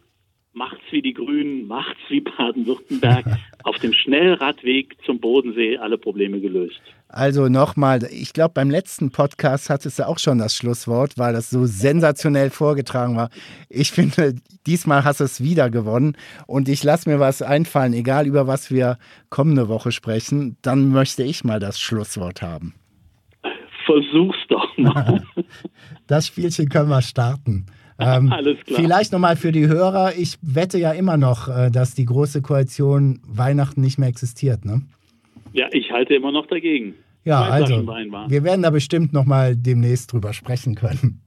macht's 0.55 0.83
wie 0.91 1.01
die 1.01 1.13
Grünen, 1.13 1.67
macht's 1.67 1.99
wie 2.09 2.21
Baden-Württemberg, 2.21 3.25
auf 3.63 3.77
dem 3.77 3.93
Schnellradweg 3.93 4.95
zum 5.05 5.19
Bodensee 5.19 5.77
alle 5.77 5.97
Probleme 5.97 6.39
gelöst. 6.39 6.81
Also 7.09 7.49
nochmal, 7.49 8.07
ich 8.11 8.33
glaube, 8.33 8.53
beim 8.53 8.69
letzten 8.69 9.11
Podcast 9.11 9.69
hattest 9.69 9.99
du 9.99 10.07
auch 10.07 10.19
schon 10.19 10.37
das 10.37 10.55
Schlusswort, 10.55 11.17
weil 11.17 11.33
das 11.33 11.49
so 11.49 11.65
sensationell 11.65 12.49
vorgetragen 12.49 13.15
war. 13.15 13.29
Ich 13.69 13.91
finde, 13.91 14.35
diesmal 14.65 15.03
hast 15.03 15.19
du 15.19 15.25
es 15.25 15.41
wieder 15.41 15.69
gewonnen 15.69 16.17
und 16.47 16.69
ich 16.69 16.83
lasse 16.83 17.09
mir 17.09 17.19
was 17.19 17.41
einfallen, 17.41 17.93
egal 17.93 18.25
über 18.25 18.47
was 18.47 18.71
wir 18.71 18.97
kommende 19.29 19.67
Woche 19.67 19.91
sprechen, 19.91 20.57
dann 20.61 20.89
möchte 20.89 21.23
ich 21.23 21.43
mal 21.43 21.59
das 21.59 21.79
Schlusswort 21.79 22.41
haben. 22.41 22.73
Versuch's 23.85 24.37
doch 24.49 24.77
mal. 24.77 25.21
Das 26.07 26.27
Spielchen 26.27 26.69
können 26.69 26.89
wir 26.89 27.01
starten. 27.01 27.65
Ähm, 27.97 28.31
Alles 28.31 28.57
klar. 28.65 28.79
Vielleicht 28.79 29.11
nochmal 29.11 29.35
für 29.37 29.51
die 29.51 29.67
Hörer. 29.67 30.13
Ich 30.17 30.37
wette 30.41 30.77
ja 30.77 30.91
immer 30.91 31.17
noch, 31.17 31.47
äh, 31.47 31.71
dass 31.71 31.95
die 31.95 32.05
Große 32.05 32.41
Koalition 32.43 33.21
Weihnachten 33.25 33.81
nicht 33.81 33.97
mehr 33.97 34.09
existiert, 34.09 34.65
ne? 34.65 34.81
Ja, 35.53 35.67
ich 35.71 35.91
halte 35.91 36.13
immer 36.13 36.31
noch 36.31 36.45
dagegen. 36.47 36.93
Ja, 37.23 37.41
also 37.41 37.87
wir 38.27 38.43
werden 38.43 38.61
da 38.61 38.69
bestimmt 38.69 39.13
noch 39.13 39.25
mal 39.25 39.55
demnächst 39.55 40.13
drüber 40.13 40.33
sprechen 40.33 40.75
können. 40.75 41.21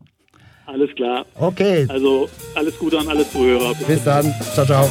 Alles 0.67 0.95
klar. 0.95 1.25
Okay. 1.35 1.87
Also 1.89 2.29
alles 2.55 2.79
Gute 2.79 2.99
an 2.99 3.09
alle 3.09 3.29
Zuhörer. 3.29 3.75
Bis, 3.75 3.87
Bis 3.87 4.05
dann. 4.05 4.33
Ciao, 4.55 4.67
ciao. 4.67 4.91